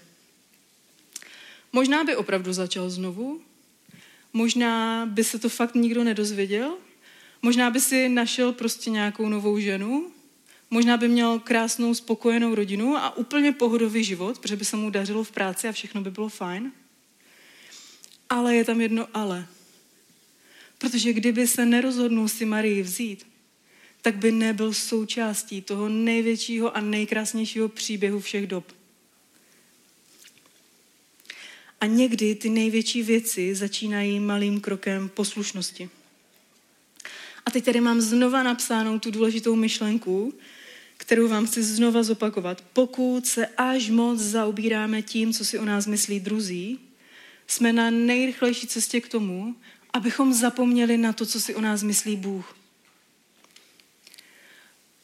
Možná 1.72 2.04
by 2.04 2.16
opravdu 2.16 2.52
začal 2.52 2.90
znovu, 2.90 3.40
možná 4.34 5.06
by 5.06 5.24
se 5.24 5.38
to 5.38 5.48
fakt 5.48 5.74
nikdo 5.74 6.04
nedozvěděl, 6.04 6.76
možná 7.42 7.70
by 7.70 7.80
si 7.80 8.08
našel 8.08 8.52
prostě 8.52 8.90
nějakou 8.90 9.28
novou 9.28 9.58
ženu, 9.58 10.10
možná 10.70 10.96
by 10.96 11.08
měl 11.08 11.38
krásnou, 11.38 11.94
spokojenou 11.94 12.54
rodinu 12.54 12.96
a 12.96 13.16
úplně 13.16 13.52
pohodový 13.52 14.04
život, 14.04 14.38
protože 14.38 14.56
by 14.56 14.64
se 14.64 14.76
mu 14.76 14.90
dařilo 14.90 15.24
v 15.24 15.32
práci 15.32 15.68
a 15.68 15.72
všechno 15.72 16.00
by 16.00 16.10
bylo 16.10 16.28
fajn. 16.28 16.72
Ale 18.30 18.56
je 18.56 18.64
tam 18.64 18.80
jedno 18.80 19.08
ale. 19.14 19.46
Protože 20.78 21.12
kdyby 21.12 21.46
se 21.46 21.66
nerozhodnul 21.66 22.28
si 22.28 22.44
Marii 22.44 22.82
vzít, 22.82 23.26
tak 24.02 24.16
by 24.16 24.32
nebyl 24.32 24.72
součástí 24.72 25.62
toho 25.62 25.88
největšího 25.88 26.76
a 26.76 26.80
nejkrásnějšího 26.80 27.68
příběhu 27.68 28.20
všech 28.20 28.46
dob. 28.46 28.72
A 31.84 31.86
někdy 31.86 32.34
ty 32.34 32.48
největší 32.48 33.02
věci 33.02 33.54
začínají 33.54 34.20
malým 34.20 34.60
krokem 34.60 35.08
poslušnosti. 35.08 35.90
A 37.46 37.50
teď 37.50 37.64
tady 37.64 37.80
mám 37.80 38.00
znova 38.00 38.42
napsánou 38.42 38.98
tu 38.98 39.10
důležitou 39.10 39.56
myšlenku, 39.56 40.34
kterou 40.96 41.28
vám 41.28 41.46
chci 41.46 41.62
znova 41.62 42.02
zopakovat. 42.02 42.64
Pokud 42.72 43.26
se 43.26 43.46
až 43.46 43.90
moc 43.90 44.20
zaobíráme 44.20 45.02
tím, 45.02 45.32
co 45.32 45.44
si 45.44 45.58
o 45.58 45.64
nás 45.64 45.86
myslí 45.86 46.20
druzí, 46.20 46.78
jsme 47.46 47.72
na 47.72 47.90
nejrychlejší 47.90 48.66
cestě 48.66 49.00
k 49.00 49.08
tomu, 49.08 49.56
abychom 49.92 50.34
zapomněli 50.34 50.96
na 50.96 51.12
to, 51.12 51.26
co 51.26 51.40
si 51.40 51.54
o 51.54 51.60
nás 51.60 51.82
myslí 51.82 52.16
Bůh. 52.16 52.56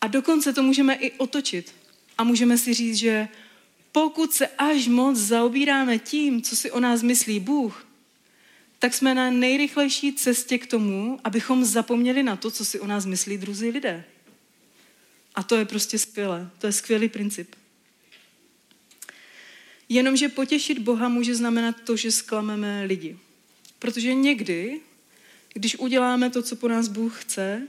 A 0.00 0.06
dokonce 0.06 0.52
to 0.52 0.62
můžeme 0.62 0.94
i 0.94 1.10
otočit. 1.10 1.74
A 2.18 2.24
můžeme 2.24 2.58
si 2.58 2.74
říct, 2.74 2.96
že 2.96 3.28
pokud 3.92 4.32
se 4.32 4.46
až 4.46 4.86
moc 4.86 5.18
zaobíráme 5.18 5.98
tím, 5.98 6.42
co 6.42 6.56
si 6.56 6.70
o 6.70 6.80
nás 6.80 7.02
myslí 7.02 7.40
Bůh, 7.40 7.86
tak 8.78 8.94
jsme 8.94 9.14
na 9.14 9.30
nejrychlejší 9.30 10.12
cestě 10.12 10.58
k 10.58 10.66
tomu, 10.66 11.18
abychom 11.24 11.64
zapomněli 11.64 12.22
na 12.22 12.36
to, 12.36 12.50
co 12.50 12.64
si 12.64 12.80
o 12.80 12.86
nás 12.86 13.06
myslí 13.06 13.38
druzí 13.38 13.70
lidé. 13.70 14.04
A 15.34 15.42
to 15.42 15.56
je 15.56 15.64
prostě 15.64 15.98
skvělé. 15.98 16.50
To 16.58 16.66
je 16.66 16.72
skvělý 16.72 17.08
princip. 17.08 17.54
Jenomže 19.88 20.28
potěšit 20.28 20.78
Boha 20.78 21.08
může 21.08 21.34
znamenat 21.34 21.76
to, 21.84 21.96
že 21.96 22.12
zklameme 22.12 22.84
lidi. 22.84 23.18
Protože 23.78 24.14
někdy, 24.14 24.80
když 25.54 25.76
uděláme 25.76 26.30
to, 26.30 26.42
co 26.42 26.56
po 26.56 26.68
nás 26.68 26.88
Bůh 26.88 27.22
chce, 27.22 27.68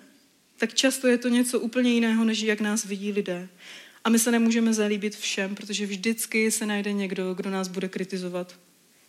tak 0.58 0.74
často 0.74 1.08
je 1.08 1.18
to 1.18 1.28
něco 1.28 1.60
úplně 1.60 1.94
jiného, 1.94 2.24
než 2.24 2.40
jak 2.40 2.62
nás 2.62 2.86
vidí 2.86 3.12
lidé. 3.12 3.50
A 4.04 4.10
my 4.10 4.20
se 4.20 4.32
nemůžeme 4.32 4.74
zalíbit 4.74 5.16
všem, 5.16 5.56
protože 5.56 5.86
vždycky 5.86 6.52
se 6.52 6.66
najde 6.66 6.94
někdo, 6.94 7.34
kdo 7.34 7.50
nás 7.50 7.68
bude 7.68 7.90
kritizovat. 7.90 8.60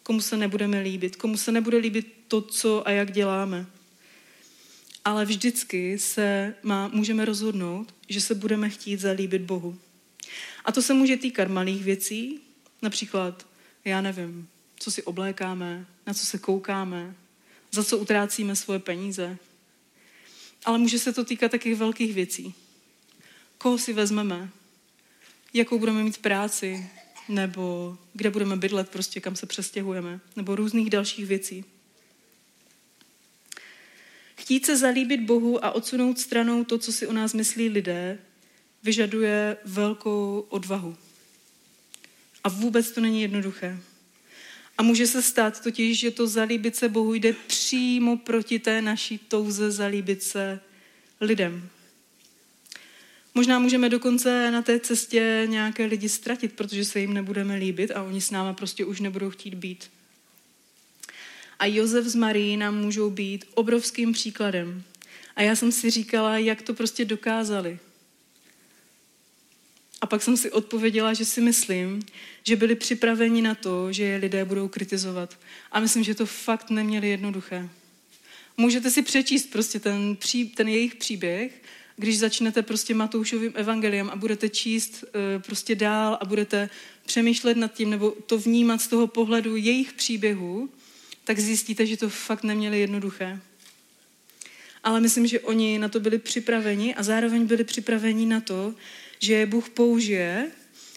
Komu 0.02 0.20
se 0.20 0.36
nebudeme 0.36 0.80
líbit, 0.80 1.16
komu 1.16 1.36
se 1.36 1.52
nebude 1.52 1.78
líbit 1.78 2.14
to, 2.28 2.42
co 2.42 2.88
a 2.88 2.90
jak 2.90 3.12
děláme. 3.12 3.66
Ale 5.04 5.24
vždycky 5.24 5.98
se 5.98 6.54
má, 6.62 6.88
můžeme 6.88 7.24
rozhodnout, 7.24 7.94
že 8.08 8.20
se 8.20 8.34
budeme 8.34 8.70
chtít 8.70 9.00
zalíbit 9.00 9.42
Bohu. 9.42 9.78
A 10.64 10.72
to 10.72 10.82
se 10.82 10.94
může 10.94 11.16
týkat 11.16 11.48
malých 11.48 11.84
věcí, 11.84 12.40
například, 12.82 13.46
já 13.84 14.00
nevím, 14.00 14.48
co 14.78 14.90
si 14.90 15.02
oblékáme, 15.02 15.86
na 16.06 16.14
co 16.14 16.26
se 16.26 16.38
koukáme, 16.38 17.14
za 17.72 17.84
co 17.84 17.98
utrácíme 17.98 18.56
svoje 18.56 18.78
peníze. 18.78 19.38
Ale 20.64 20.78
může 20.78 20.98
se 20.98 21.12
to 21.12 21.24
týkat 21.24 21.50
taky 21.50 21.74
velkých 21.74 22.14
věcí. 22.14 22.54
Koho 23.58 23.78
si 23.78 23.92
vezmeme, 23.92 24.50
jakou 25.52 25.78
budeme 25.78 26.02
mít 26.04 26.18
práci, 26.18 26.90
nebo 27.28 27.98
kde 28.12 28.30
budeme 28.30 28.56
bydlet, 28.56 28.88
prostě 28.88 29.20
kam 29.20 29.36
se 29.36 29.46
přestěhujeme, 29.46 30.20
nebo 30.36 30.56
různých 30.56 30.90
dalších 30.90 31.26
věcí. 31.26 31.64
Chtít 34.36 34.66
se 34.66 34.76
zalíbit 34.76 35.20
Bohu 35.20 35.64
a 35.64 35.70
odsunout 35.70 36.18
stranou 36.18 36.64
to, 36.64 36.78
co 36.78 36.92
si 36.92 37.06
o 37.06 37.12
nás 37.12 37.34
myslí 37.34 37.68
lidé, 37.68 38.18
vyžaduje 38.82 39.56
velkou 39.64 40.46
odvahu. 40.48 40.96
A 42.44 42.48
vůbec 42.48 42.90
to 42.90 43.00
není 43.00 43.22
jednoduché. 43.22 43.78
A 44.78 44.82
může 44.82 45.06
se 45.06 45.22
stát 45.22 45.62
totiž, 45.62 45.98
že 45.98 46.10
to 46.10 46.26
zalíbit 46.26 46.76
se 46.76 46.88
Bohu 46.88 47.14
jde 47.14 47.32
přímo 47.32 48.16
proti 48.16 48.58
té 48.58 48.82
naší 48.82 49.18
touze 49.18 49.70
zalíbit 49.70 50.22
se 50.22 50.60
lidem. 51.20 51.68
Možná 53.34 53.58
můžeme 53.58 53.88
dokonce 53.88 54.50
na 54.50 54.62
té 54.62 54.80
cestě 54.80 55.46
nějaké 55.46 55.84
lidi 55.84 56.08
ztratit, 56.08 56.52
protože 56.52 56.84
se 56.84 57.00
jim 57.00 57.14
nebudeme 57.14 57.56
líbit 57.56 57.90
a 57.90 58.02
oni 58.02 58.20
s 58.20 58.30
náma 58.30 58.52
prostě 58.52 58.84
už 58.84 59.00
nebudou 59.00 59.30
chtít 59.30 59.54
být. 59.54 59.90
A 61.58 61.66
Josef 61.66 62.04
z 62.04 62.14
Marii 62.14 62.56
nám 62.56 62.78
můžou 62.78 63.10
být 63.10 63.44
obrovským 63.54 64.12
příkladem. 64.12 64.82
A 65.36 65.42
já 65.42 65.56
jsem 65.56 65.72
si 65.72 65.90
říkala, 65.90 66.38
jak 66.38 66.62
to 66.62 66.74
prostě 66.74 67.04
dokázali. 67.04 67.78
A 70.00 70.06
pak 70.06 70.22
jsem 70.22 70.36
si 70.36 70.50
odpověděla, 70.50 71.14
že 71.14 71.24
si 71.24 71.40
myslím, 71.40 72.02
že 72.42 72.56
byli 72.56 72.74
připraveni 72.74 73.42
na 73.42 73.54
to, 73.54 73.92
že 73.92 74.04
je 74.04 74.16
lidé 74.16 74.44
budou 74.44 74.68
kritizovat. 74.68 75.38
A 75.72 75.80
myslím, 75.80 76.04
že 76.04 76.14
to 76.14 76.26
fakt 76.26 76.70
neměli 76.70 77.08
jednoduché. 77.08 77.68
Můžete 78.56 78.90
si 78.90 79.02
přečíst 79.02 79.46
prostě 79.46 79.80
ten, 79.80 80.16
pří, 80.16 80.48
ten 80.48 80.68
jejich 80.68 80.94
příběh 80.94 81.62
když 81.96 82.18
začnete 82.18 82.62
prostě 82.62 82.94
Matoušovým 82.94 83.52
evangeliem 83.54 84.10
a 84.10 84.16
budete 84.16 84.48
číst 84.48 85.04
eh, 85.04 85.38
prostě 85.38 85.74
dál 85.74 86.18
a 86.20 86.24
budete 86.24 86.70
přemýšlet 87.06 87.56
nad 87.56 87.74
tím 87.74 87.90
nebo 87.90 88.10
to 88.10 88.38
vnímat 88.38 88.82
z 88.82 88.88
toho 88.88 89.06
pohledu 89.06 89.56
jejich 89.56 89.92
příběhu, 89.92 90.68
tak 91.24 91.38
zjistíte, 91.38 91.86
že 91.86 91.96
to 91.96 92.08
fakt 92.08 92.44
neměli 92.44 92.80
jednoduché. 92.80 93.40
Ale 94.84 95.00
myslím, 95.00 95.26
že 95.26 95.40
oni 95.40 95.78
na 95.78 95.88
to 95.88 96.00
byli 96.00 96.18
připraveni 96.18 96.94
a 96.94 97.02
zároveň 97.02 97.46
byli 97.46 97.64
připraveni 97.64 98.26
na 98.26 98.40
to, 98.40 98.74
že 99.18 99.34
je 99.34 99.46
Bůh 99.46 99.68
použije 99.68 100.50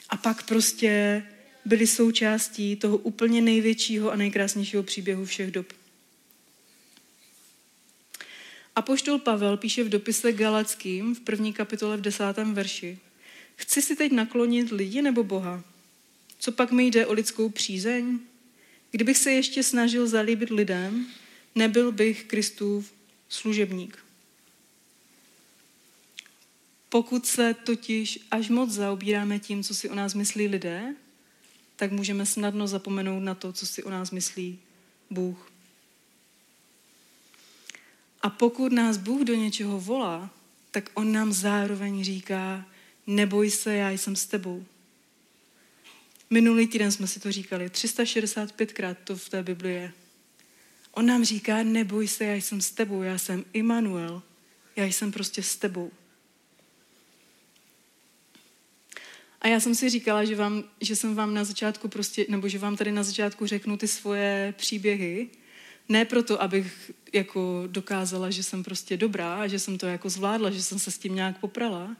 a 0.10 0.18
pak 0.18 0.44
prostě 0.44 1.24
byli 1.66 1.88
součástí 1.88 2.76
toho 2.76 2.98
úplně 2.98 3.42
největšího 3.42 4.12
a 4.12 4.16
nejkrásnějšího 4.16 4.84
příběhu 4.84 5.26
všech 5.26 5.52
dob. 5.52 5.74
Apoštol 8.76 9.20
Pavel 9.20 9.58
píše 9.58 9.84
v 9.84 9.90
dopise 9.90 10.32
Galackým 10.32 11.16
v 11.16 11.20
první 11.20 11.54
kapitole 11.54 11.98
v 11.98 12.02
desátém 12.02 12.54
verši. 12.54 13.00
Chci 13.56 13.82
si 13.82 13.96
teď 13.96 14.12
naklonit 14.12 14.72
lidi 14.72 15.02
nebo 15.02 15.24
Boha? 15.24 15.64
Co 16.40 16.52
pak 16.52 16.72
mi 16.72 16.86
jde 16.86 17.06
o 17.06 17.14
lidskou 17.14 17.50
přízeň? 17.50 18.20
Kdybych 18.92 19.18
se 19.18 19.32
ještě 19.32 19.64
snažil 19.64 20.08
zalíbit 20.08 20.50
lidem, 20.50 21.08
nebyl 21.56 21.92
bych 21.92 22.24
Kristův 22.24 22.94
služebník. 23.30 24.00
Pokud 26.90 27.26
se 27.26 27.54
totiž 27.54 28.20
až 28.32 28.50
moc 28.50 28.72
zaobíráme 28.72 29.40
tím, 29.40 29.64
co 29.64 29.76
si 29.76 29.90
o 29.90 29.96
nás 29.96 30.14
myslí 30.14 30.48
lidé, 30.48 30.96
tak 31.76 31.92
můžeme 31.92 32.26
snadno 32.26 32.68
zapomenout 32.68 33.20
na 33.20 33.36
to, 33.36 33.54
co 33.54 33.66
si 33.66 33.84
o 33.84 33.90
nás 33.90 34.12
myslí 34.12 34.60
Bůh. 35.10 35.55
A 38.26 38.30
pokud 38.30 38.72
nás 38.72 38.98
Bůh 38.98 39.22
do 39.22 39.34
něčeho 39.34 39.80
volá, 39.80 40.30
tak 40.72 40.90
On 40.94 41.12
nám 41.12 41.34
zároveň 41.34 42.04
říká, 42.04 42.66
neboj 43.08 43.52
se, 43.52 43.76
já 43.76 43.90
jsem 43.90 44.16
s 44.16 44.26
tebou. 44.26 44.66
Minulý 46.30 46.68
týden 46.68 46.92
jsme 46.92 47.08
si 47.08 47.20
to 47.20 47.32
říkali, 47.32 47.68
365krát 47.68 48.96
to 49.04 49.16
v 49.16 49.30
té 49.30 49.44
Bibli 49.44 49.74
je. 49.74 49.94
On 50.92 51.06
nám 51.06 51.26
říká, 51.26 51.64
neboj 51.64 52.08
se, 52.08 52.26
já 52.26 52.36
jsem 52.36 52.62
s 52.62 52.72
tebou, 52.72 53.02
já 53.02 53.18
jsem 53.18 53.46
Immanuel, 53.54 54.22
já 54.76 54.86
jsem 54.86 55.12
prostě 55.12 55.44
s 55.44 55.56
tebou. 55.56 55.92
A 59.42 59.48
já 59.48 59.60
jsem 59.60 59.76
si 59.76 59.90
říkala, 59.90 60.26
že, 60.26 60.36
vám, 60.36 60.64
že 60.82 60.96
jsem 60.96 61.16
vám 61.16 61.34
na 61.34 61.44
začátku 61.44 61.88
prostě, 61.88 62.26
nebo 62.30 62.48
že 62.48 62.60
vám 62.60 62.78
tady 62.78 62.92
na 62.92 63.04
začátku 63.04 63.46
řeknu 63.46 63.78
ty 63.78 63.88
svoje 63.88 64.54
příběhy, 64.58 65.30
ne 65.90 66.06
proto, 66.06 66.42
abych 66.42 66.92
jako 67.14 67.64
dokázala, 67.68 68.30
že 68.30 68.44
jsem 68.44 68.64
prostě 68.64 68.98
dobrá 68.98 69.48
že 69.48 69.60
jsem 69.60 69.78
to 69.78 69.86
jako 69.86 70.10
zvládla, 70.10 70.50
že 70.50 70.64
jsem 70.64 70.80
se 70.80 70.92
s 70.92 70.98
tím 70.98 71.16
nějak 71.16 71.38
poprala, 71.38 71.96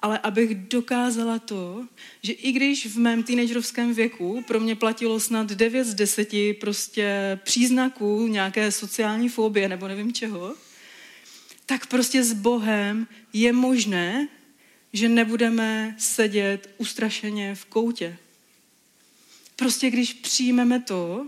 ale 0.00 0.18
abych 0.18 0.54
dokázala 0.54 1.38
to, 1.38 1.86
že 2.22 2.32
i 2.32 2.52
když 2.52 2.86
v 2.86 2.98
mém 2.98 3.22
teenagerovském 3.22 3.94
věku 3.94 4.44
pro 4.46 4.60
mě 4.60 4.76
platilo 4.76 5.20
snad 5.20 5.52
9 5.52 5.84
z 5.84 5.94
10 5.94 6.28
prostě 6.60 7.38
příznaků 7.42 8.26
nějaké 8.26 8.72
sociální 8.72 9.28
fobie 9.28 9.68
nebo 9.68 9.88
nevím 9.88 10.12
čeho, 10.12 10.54
tak 11.66 11.86
prostě 11.86 12.24
s 12.24 12.32
Bohem 12.32 13.06
je 13.32 13.52
možné, 13.52 14.28
že 14.92 15.08
nebudeme 15.08 15.94
sedět 15.98 16.74
ustrašeně 16.78 17.54
v 17.54 17.64
koutě. 17.64 18.16
Prostě 19.56 19.90
když 19.90 20.12
přijmeme 20.12 20.80
to, 20.80 21.26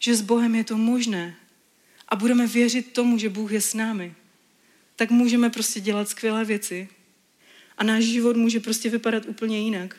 že 0.00 0.14
s 0.14 0.20
Bohem 0.20 0.54
je 0.54 0.64
to 0.64 0.76
možné 0.76 1.36
a 2.08 2.16
budeme 2.16 2.46
věřit 2.46 2.92
tomu, 2.92 3.18
že 3.18 3.28
Bůh 3.28 3.52
je 3.52 3.60
s 3.60 3.74
námi, 3.74 4.14
tak 4.96 5.10
můžeme 5.10 5.50
prostě 5.50 5.80
dělat 5.80 6.08
skvělé 6.08 6.44
věci 6.44 6.88
a 7.78 7.84
náš 7.84 8.04
život 8.04 8.36
může 8.36 8.60
prostě 8.60 8.90
vypadat 8.90 9.26
úplně 9.26 9.58
jinak. 9.58 9.96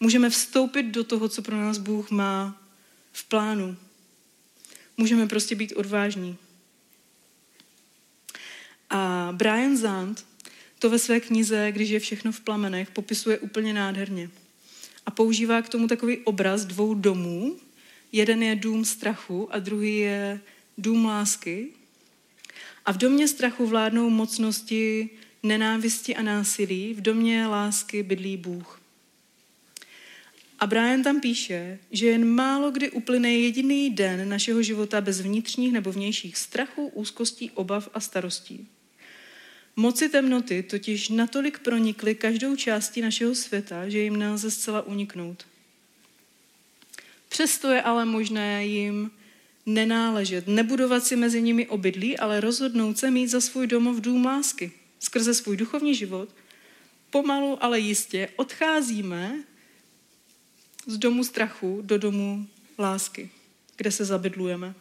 Můžeme 0.00 0.30
vstoupit 0.30 0.82
do 0.82 1.04
toho, 1.04 1.28
co 1.28 1.42
pro 1.42 1.56
nás 1.56 1.78
Bůh 1.78 2.10
má 2.10 2.62
v 3.12 3.24
plánu. 3.24 3.76
Můžeme 4.96 5.26
prostě 5.26 5.54
být 5.54 5.72
odvážní. 5.72 6.36
A 8.90 9.28
Brian 9.32 9.76
Zand 9.76 10.26
to 10.78 10.90
ve 10.90 10.98
své 10.98 11.20
knize, 11.20 11.72
když 11.72 11.90
je 11.90 12.00
všechno 12.00 12.32
v 12.32 12.40
plamenech, 12.40 12.90
popisuje 12.90 13.38
úplně 13.38 13.72
nádherně. 13.72 14.30
A 15.06 15.10
používá 15.10 15.62
k 15.62 15.68
tomu 15.68 15.88
takový 15.88 16.18
obraz 16.18 16.64
dvou 16.64 16.94
domů, 16.94 17.58
Jeden 18.12 18.42
je 18.42 18.56
dům 18.56 18.84
strachu 18.84 19.54
a 19.54 19.58
druhý 19.58 19.98
je 19.98 20.40
dům 20.78 21.04
lásky. 21.04 21.68
A 22.84 22.92
v 22.92 22.96
domě 22.96 23.28
strachu 23.28 23.66
vládnou 23.66 24.10
mocnosti 24.10 25.10
nenávisti 25.42 26.16
a 26.16 26.22
násilí, 26.22 26.94
v 26.94 27.00
domě 27.00 27.46
lásky 27.46 28.02
bydlí 28.02 28.36
Bůh. 28.36 28.80
A 30.58 30.66
Brian 30.66 31.02
tam 31.02 31.20
píše, 31.20 31.78
že 31.90 32.06
jen 32.06 32.28
málo 32.28 32.70
kdy 32.70 32.90
uplyne 32.90 33.34
jediný 33.34 33.90
den 33.90 34.28
našeho 34.28 34.62
života 34.62 35.00
bez 35.00 35.20
vnitřních 35.20 35.72
nebo 35.72 35.92
vnějších 35.92 36.36
strachů, 36.36 36.86
úzkostí, 36.86 37.50
obav 37.50 37.88
a 37.94 38.00
starostí. 38.00 38.68
Moci 39.76 40.08
temnoty 40.08 40.62
totiž 40.62 41.08
natolik 41.08 41.58
pronikly 41.58 42.14
každou 42.14 42.56
částí 42.56 43.00
našeho 43.00 43.34
světa, 43.34 43.88
že 43.88 43.98
jim 43.98 44.16
nelze 44.16 44.50
zcela 44.50 44.82
uniknout. 44.82 45.46
Přesto 47.40 47.70
je 47.70 47.82
ale 47.82 48.04
možné 48.04 48.66
jim 48.66 49.10
nenáležet, 49.66 50.48
nebudovat 50.48 51.04
si 51.04 51.16
mezi 51.16 51.42
nimi 51.42 51.66
obydlí, 51.66 52.18
ale 52.18 52.40
rozhodnout 52.40 52.98
se 52.98 53.10
mít 53.10 53.28
za 53.28 53.40
svůj 53.40 53.66
domov 53.66 53.96
dům 54.00 54.26
lásky. 54.26 54.72
Skrze 54.98 55.34
svůj 55.34 55.56
duchovní 55.56 55.94
život 55.94 56.28
pomalu, 57.10 57.64
ale 57.64 57.80
jistě 57.80 58.28
odcházíme 58.36 59.44
z 60.86 60.98
domu 60.98 61.24
strachu 61.24 61.80
do 61.82 61.98
domu 61.98 62.46
lásky, 62.78 63.30
kde 63.76 63.92
se 63.92 64.04
zabydlujeme. 64.04 64.74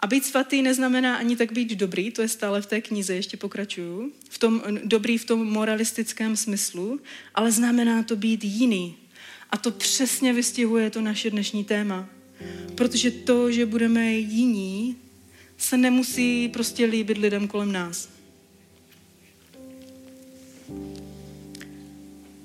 A 0.00 0.06
být 0.06 0.24
svatý 0.24 0.62
neznamená 0.62 1.16
ani 1.16 1.36
tak 1.36 1.52
být 1.52 1.70
dobrý, 1.70 2.10
to 2.10 2.22
je 2.22 2.28
stále 2.28 2.62
v 2.62 2.66
té 2.66 2.80
knize, 2.80 3.14
ještě 3.14 3.36
pokračuju, 3.36 4.12
v 4.28 4.38
tom, 4.38 4.62
dobrý 4.84 5.18
v 5.18 5.24
tom 5.24 5.44
moralistickém 5.44 6.36
smyslu, 6.36 7.00
ale 7.34 7.52
znamená 7.52 8.02
to 8.02 8.16
být 8.16 8.44
jiný. 8.44 8.96
A 9.52 9.56
to 9.56 9.70
přesně 9.70 10.32
vystihuje 10.32 10.90
to 10.90 11.00
naše 11.00 11.30
dnešní 11.30 11.64
téma. 11.64 12.08
Protože 12.74 13.10
to, 13.10 13.52
že 13.52 13.66
budeme 13.66 14.12
jiní, 14.12 14.96
se 15.58 15.76
nemusí 15.76 16.48
prostě 16.48 16.84
líbit 16.84 17.18
lidem 17.18 17.48
kolem 17.48 17.72
nás. 17.72 18.08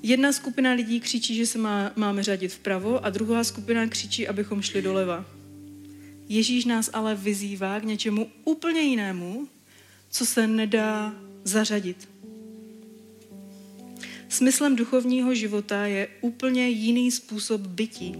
Jedna 0.02 0.32
skupina 0.32 0.72
lidí 0.72 1.00
křičí, 1.00 1.34
že 1.36 1.46
se 1.46 1.58
má, 1.58 1.92
máme 1.96 2.22
řadit 2.22 2.48
vpravo 2.48 3.04
a 3.04 3.10
druhá 3.10 3.44
skupina 3.44 3.86
křičí, 3.86 4.28
abychom 4.28 4.62
šli 4.62 4.82
doleva. 4.82 5.24
Ježíš 6.28 6.64
nás 6.64 6.90
ale 6.92 7.14
vyzývá 7.14 7.80
k 7.80 7.84
něčemu 7.84 8.30
úplně 8.44 8.80
jinému, 8.80 9.48
co 10.10 10.26
se 10.26 10.46
nedá 10.46 11.14
zařadit. 11.44 12.08
Smyslem 14.36 14.76
duchovního 14.76 15.34
života 15.34 15.86
je 15.86 16.08
úplně 16.20 16.68
jiný 16.68 17.10
způsob 17.10 17.60
bytí. 17.60 18.14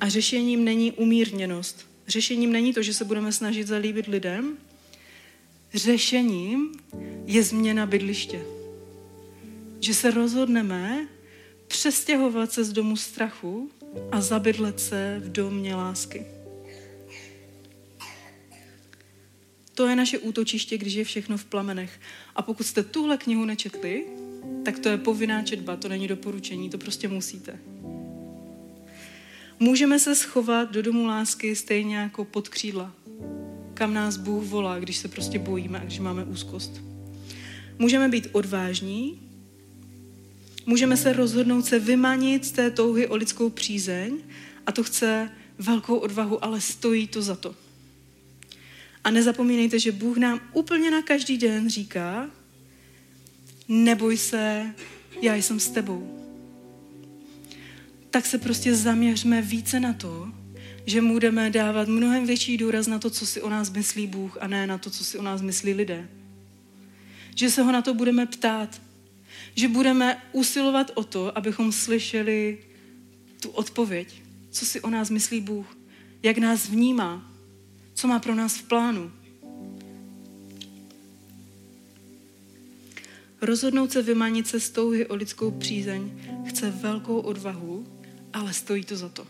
A 0.00 0.08
řešením 0.08 0.64
není 0.64 0.92
umírněnost. 0.92 1.86
Řešením 2.08 2.52
není 2.52 2.74
to, 2.74 2.82
že 2.82 2.94
se 2.94 3.04
budeme 3.04 3.32
snažit 3.32 3.66
zalíbit 3.66 4.06
lidem. 4.06 4.56
Řešením 5.74 6.72
je 7.26 7.42
změna 7.42 7.86
bydliště. 7.86 8.42
Že 9.80 9.94
se 9.94 10.10
rozhodneme 10.10 11.08
přestěhovat 11.66 12.52
se 12.52 12.64
z 12.64 12.72
domu 12.72 12.96
strachu 12.96 13.70
a 14.12 14.20
zabydlet 14.20 14.80
se 14.80 15.22
v 15.24 15.32
domě 15.32 15.74
lásky. 15.74 16.26
To 19.74 19.86
je 19.86 19.96
naše 19.96 20.18
útočiště, 20.18 20.78
když 20.78 20.94
je 20.94 21.04
všechno 21.04 21.38
v 21.38 21.44
plamenech. 21.44 22.00
A 22.36 22.42
pokud 22.42 22.66
jste 22.66 22.82
tuhle 22.82 23.16
knihu 23.16 23.44
nečetli, 23.44 24.06
tak 24.64 24.78
to 24.78 24.88
je 24.88 24.98
povinná 24.98 25.42
četba, 25.42 25.76
to 25.76 25.88
není 25.88 26.08
doporučení, 26.08 26.70
to 26.70 26.78
prostě 26.78 27.08
musíte. 27.08 27.58
Můžeme 29.60 29.98
se 29.98 30.14
schovat 30.14 30.72
do 30.72 30.82
domu 30.82 31.06
lásky 31.06 31.56
stejně 31.56 31.96
jako 31.96 32.24
pod 32.24 32.48
křídla, 32.48 32.92
kam 33.74 33.94
nás 33.94 34.16
Bůh 34.16 34.44
volá, 34.44 34.78
když 34.78 34.96
se 34.96 35.08
prostě 35.08 35.38
bojíme 35.38 35.80
a 35.80 35.84
když 35.84 35.98
máme 35.98 36.24
úzkost. 36.24 36.80
Můžeme 37.78 38.08
být 38.08 38.28
odvážní, 38.32 39.20
můžeme 40.66 40.96
se 40.96 41.12
rozhodnout 41.12 41.66
se 41.66 41.78
vymanit 41.78 42.44
z 42.44 42.50
té 42.50 42.70
touhy 42.70 43.06
o 43.06 43.16
lidskou 43.16 43.50
přízeň 43.50 44.18
a 44.66 44.72
to 44.72 44.82
chce 44.82 45.30
velkou 45.58 45.96
odvahu, 45.96 46.44
ale 46.44 46.60
stojí 46.60 47.06
to 47.06 47.22
za 47.22 47.36
to. 47.36 47.54
A 49.04 49.10
nezapomínejte, 49.10 49.78
že 49.78 49.92
Bůh 49.92 50.16
nám 50.16 50.40
úplně 50.52 50.90
na 50.90 51.02
každý 51.02 51.38
den 51.38 51.68
říká, 51.68 52.30
neboj 53.68 54.16
se, 54.16 54.74
já 55.22 55.34
jsem 55.34 55.60
s 55.60 55.68
tebou. 55.68 56.22
Tak 58.10 58.26
se 58.26 58.38
prostě 58.38 58.74
zaměřme 58.74 59.42
více 59.42 59.80
na 59.80 59.92
to, 59.92 60.28
že 60.86 61.02
budeme 61.02 61.50
dávat 61.50 61.88
mnohem 61.88 62.26
větší 62.26 62.56
důraz 62.56 62.86
na 62.86 62.98
to, 62.98 63.10
co 63.10 63.26
si 63.26 63.42
o 63.42 63.50
nás 63.50 63.70
myslí 63.70 64.06
Bůh 64.06 64.38
a 64.40 64.46
ne 64.46 64.66
na 64.66 64.78
to, 64.78 64.90
co 64.90 65.04
si 65.04 65.18
o 65.18 65.22
nás 65.22 65.42
myslí 65.42 65.74
lidé. 65.74 66.08
Že 67.34 67.50
se 67.50 67.62
ho 67.62 67.72
na 67.72 67.82
to 67.82 67.94
budeme 67.94 68.26
ptát. 68.26 68.82
Že 69.54 69.68
budeme 69.68 70.22
usilovat 70.32 70.90
o 70.94 71.04
to, 71.04 71.38
abychom 71.38 71.72
slyšeli 71.72 72.58
tu 73.40 73.48
odpověď. 73.50 74.22
Co 74.50 74.66
si 74.66 74.80
o 74.80 74.90
nás 74.90 75.10
myslí 75.10 75.40
Bůh? 75.40 75.76
Jak 76.22 76.38
nás 76.38 76.68
vnímá? 76.68 77.32
Co 77.94 78.08
má 78.08 78.18
pro 78.18 78.34
nás 78.34 78.56
v 78.56 78.62
plánu? 78.62 79.12
Rozhodnout 83.40 83.92
se 83.92 84.02
vymanit 84.02 84.46
se 84.46 84.60
z 84.60 84.70
touhy 84.70 85.06
o 85.06 85.14
lidskou 85.14 85.50
přízeň 85.50 86.10
chce 86.46 86.70
velkou 86.70 87.20
odvahu, 87.20 87.86
ale 88.32 88.52
stojí 88.52 88.84
to 88.84 88.96
za 88.96 89.08
to. 89.08 89.26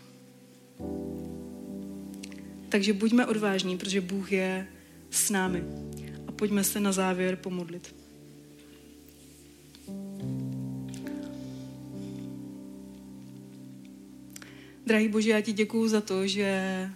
Takže 2.69 2.93
buďme 2.93 3.25
odvážní, 3.25 3.77
protože 3.77 4.01
Bůh 4.01 4.31
je 4.31 4.67
s 5.09 5.29
námi. 5.29 5.63
A 6.27 6.31
pojďme 6.31 6.63
se 6.63 6.79
na 6.79 6.91
závěr 6.91 7.35
pomodlit. 7.35 7.95
Drahý 14.85 15.07
Bože, 15.07 15.29
já 15.29 15.41
ti 15.41 15.53
děkuju 15.53 15.87
za 15.87 16.01
to, 16.01 16.27
že 16.27 16.89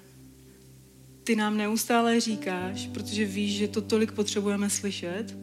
ty 1.23 1.35
nám 1.35 1.57
neustále 1.57 2.19
říkáš, 2.19 2.87
protože 2.93 3.25
víš, 3.25 3.57
že 3.57 3.67
to 3.67 3.81
tolik 3.81 4.11
potřebujeme 4.11 4.69
slyšet, 4.69 5.37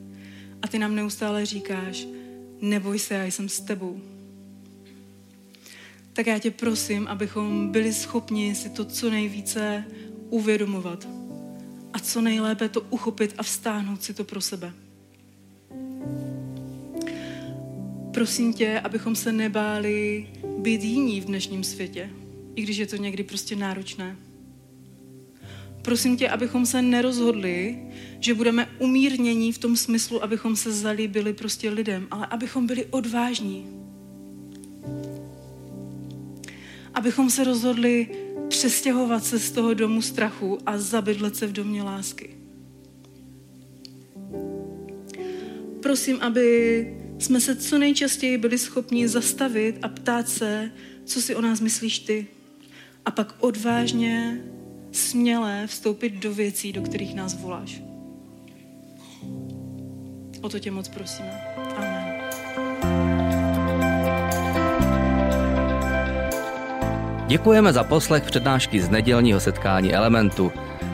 a 0.62 0.68
ty 0.68 0.78
nám 0.78 0.94
neustále 0.94 1.46
říkáš, 1.46 2.06
neboj 2.60 2.98
se, 2.98 3.14
já 3.14 3.24
jsem 3.24 3.48
s 3.48 3.60
tebou. 3.60 4.00
Tak 6.12 6.26
já 6.26 6.38
tě 6.38 6.50
prosím, 6.50 7.08
abychom 7.08 7.72
byli 7.72 7.92
schopni 7.92 8.54
si 8.54 8.68
to 8.68 8.84
co 8.84 9.10
nejvíce 9.10 9.84
uvědomovat 10.30 11.08
a 11.92 11.98
co 11.98 12.20
nejlépe 12.20 12.68
to 12.68 12.80
uchopit 12.80 13.34
a 13.38 13.42
vstáhnout 13.42 14.02
si 14.02 14.14
to 14.14 14.24
pro 14.24 14.40
sebe. 14.40 14.72
Prosím 18.14 18.52
tě, 18.52 18.80
abychom 18.80 19.16
se 19.16 19.32
nebáli 19.32 20.26
být 20.58 20.82
jiní 20.82 21.20
v 21.20 21.24
dnešním 21.24 21.64
světě, 21.64 22.10
i 22.54 22.62
když 22.62 22.76
je 22.76 22.86
to 22.86 22.96
někdy 22.96 23.22
prostě 23.22 23.56
náročné. 23.56 24.16
Prosím 25.82 26.16
tě, 26.16 26.28
abychom 26.28 26.66
se 26.66 26.82
nerozhodli, 26.82 27.78
že 28.20 28.34
budeme 28.34 28.68
umírnění 28.78 29.52
v 29.52 29.58
tom 29.58 29.76
smyslu, 29.76 30.24
abychom 30.24 30.56
se 30.56 30.72
zalíbili 30.72 31.32
prostě 31.32 31.70
lidem, 31.70 32.06
ale 32.10 32.26
abychom 32.26 32.66
byli 32.66 32.84
odvážní. 32.84 33.66
Abychom 36.94 37.30
se 37.30 37.44
rozhodli 37.44 38.08
přestěhovat 38.48 39.24
se 39.24 39.38
z 39.38 39.50
toho 39.50 39.74
domu 39.74 40.02
strachu 40.02 40.58
a 40.66 40.78
zabydlet 40.78 41.36
se 41.36 41.46
v 41.46 41.52
domě 41.52 41.82
lásky. 41.82 42.30
Prosím, 45.82 46.18
aby 46.20 46.96
jsme 47.18 47.40
se 47.40 47.56
co 47.56 47.78
nejčastěji 47.78 48.38
byli 48.38 48.58
schopni 48.58 49.08
zastavit 49.08 49.78
a 49.82 49.88
ptát 49.88 50.28
se, 50.28 50.70
co 51.04 51.22
si 51.22 51.34
o 51.34 51.40
nás 51.40 51.60
myslíš 51.60 51.98
ty. 51.98 52.26
A 53.04 53.10
pak 53.10 53.34
odvážně 53.40 54.44
smělé 54.92 55.66
vstoupit 55.66 56.10
do 56.10 56.34
věcí, 56.34 56.72
do 56.72 56.82
kterých 56.82 57.14
nás 57.14 57.40
voláš. 57.40 57.82
O 60.42 60.48
to 60.48 60.58
tě 60.58 60.70
moc 60.70 60.88
prosíme. 60.88 61.40
Amen. 61.76 62.18
Děkujeme 67.28 67.72
za 67.72 67.84
poslech 67.84 68.22
přednášky 68.24 68.80
z 68.80 68.88
nedělního 68.88 69.40
setkání 69.40 69.94
Elementu. 69.94 70.52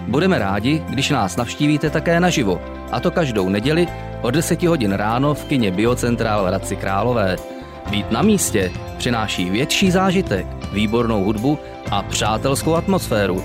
Budeme 0.08 0.38
rádi, 0.38 0.82
když 0.88 1.10
nás 1.10 1.36
navštívíte 1.36 1.90
také 1.90 2.20
naživo, 2.20 2.62
a 2.92 3.00
to 3.00 3.10
každou 3.10 3.48
neděli 3.48 3.86
od 4.22 4.30
10 4.30 4.62
hodin 4.62 4.92
ráno 4.92 5.34
v 5.34 5.44
kině 5.44 5.70
Biocentrál 5.70 6.44
v 6.44 6.46
Hradci 6.46 6.76
Králové. 6.76 7.36
Být 7.90 8.10
na 8.10 8.22
místě 8.22 8.72
přináší 8.98 9.50
větší 9.50 9.90
zážitek, 9.90 10.46
výbornou 10.72 11.24
hudbu 11.24 11.58
a 11.90 12.02
přátelskou 12.02 12.74
atmosféru, 12.74 13.44